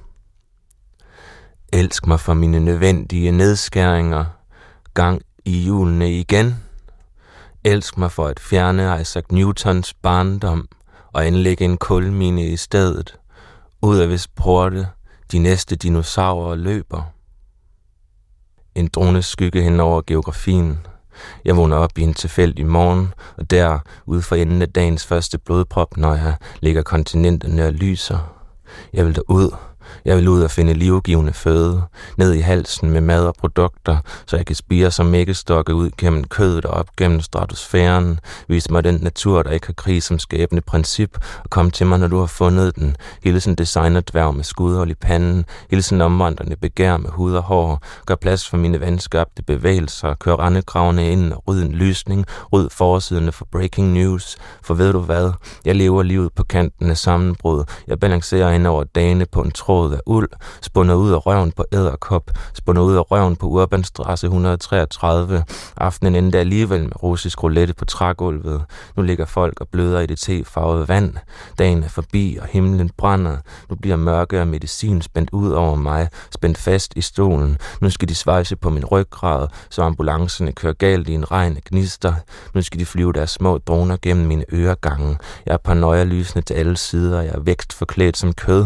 [1.74, 4.26] Elsk mig for mine nødvendige nedskæringer.
[4.94, 6.56] Gang i julene igen.
[7.64, 10.68] Elsk mig for at fjerne Isaac Newtons barndom
[11.14, 13.16] og anlægge en kulmine i stedet.
[13.82, 14.88] Ud af hvis porte
[15.32, 17.04] de næste dinosaurer løber.
[18.76, 20.80] En drone skygge hen over geografien.
[21.46, 25.38] Jeg vågner op i en tilfældig morgen, og der, ude for enden af dagens første
[25.38, 28.34] blodprop, når jeg ligger kontinenterne og lyser.
[28.94, 29.56] Jeg vil derud,
[30.06, 31.84] jeg vil ud og finde livgivende føde,
[32.18, 36.24] ned i halsen med mad og produkter, så jeg kan spire som mækkestokke ud gennem
[36.24, 38.20] kødet og op gennem stratosfæren.
[38.48, 42.00] vise mig den natur, der ikke har krig som skæbne princip, og kom til mig,
[42.00, 42.96] når du har fundet den.
[43.24, 48.50] Hilsen designerdværg med skudhold i panden, hilsen omvandrende begær med hud og hår, gør plads
[48.50, 53.94] for mine vandskabte bevægelser, kør rendekravene ind og ryd en lysning, ryd forsiderne for breaking
[53.94, 54.38] news.
[54.64, 55.32] For ved du hvad?
[55.66, 57.64] Jeg lever livet på kanten af sammenbrud.
[57.88, 60.30] Jeg balancerer ind over dagene på en tråd tråd af uld,
[60.62, 65.44] spundet ud af røven på æderkop, spundet ud af røven på Urbanstrasse 133.
[65.78, 68.64] Aftenen endte alligevel med russisk roulette på trægulvet.
[68.96, 71.14] Nu ligger folk og bløder i det tefarvede vand.
[71.58, 73.38] Dagen er forbi, og himlen brænder.
[73.70, 77.58] Nu bliver mørke og medicin spændt ud over mig, spændt fast i stolen.
[77.82, 81.64] Nu skal de svejse på min ryggrad, så ambulancerne kører galt i en regn af
[81.64, 82.14] gnister.
[82.54, 85.18] Nu skal de flyve deres små droner gennem mine øregange.
[85.46, 88.66] Jeg er paranoia lysende til alle sider, jeg er vækst forklædt som kød.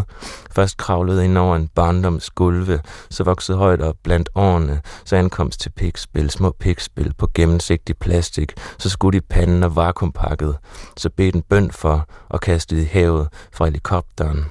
[0.51, 2.79] Først kravlede ind over en barndoms gulve,
[3.09, 8.53] så voksede højt op blandt årene, så ankomst til pikspil, små pikspil på gennemsigtig plastik,
[8.77, 10.57] så skudt i panden og vakuumpakket,
[10.97, 14.45] så bed en bøn for og kastede i havet fra helikopteren.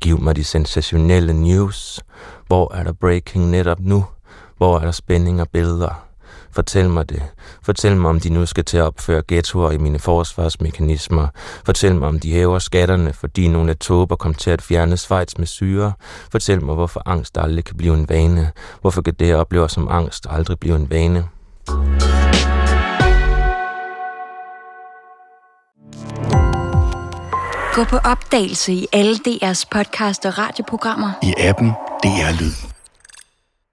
[0.00, 2.00] Giv mig de sensationelle news.
[2.46, 4.04] Hvor er der breaking netop nu?
[4.56, 6.05] Hvor er der spænding og billeder?
[6.56, 7.22] Fortæl mig det.
[7.62, 11.28] Fortæl mig, om de nu skal til at opføre ghettoer i mine forsvarsmekanismer.
[11.64, 15.46] Fortæl mig, om de hæver skatterne, fordi nogle atober kom til at fjerne Schweiz med
[15.46, 15.92] syre.
[16.32, 18.52] Fortæl mig, hvorfor angst aldrig kan blive en vane.
[18.80, 21.24] Hvorfor kan det, jeg oplever som angst, aldrig blive en vane.
[27.74, 31.10] Gå på opdagelse i alle DR's podcast og radioprogrammer.
[31.22, 31.68] I appen
[32.02, 32.75] DR Lyd.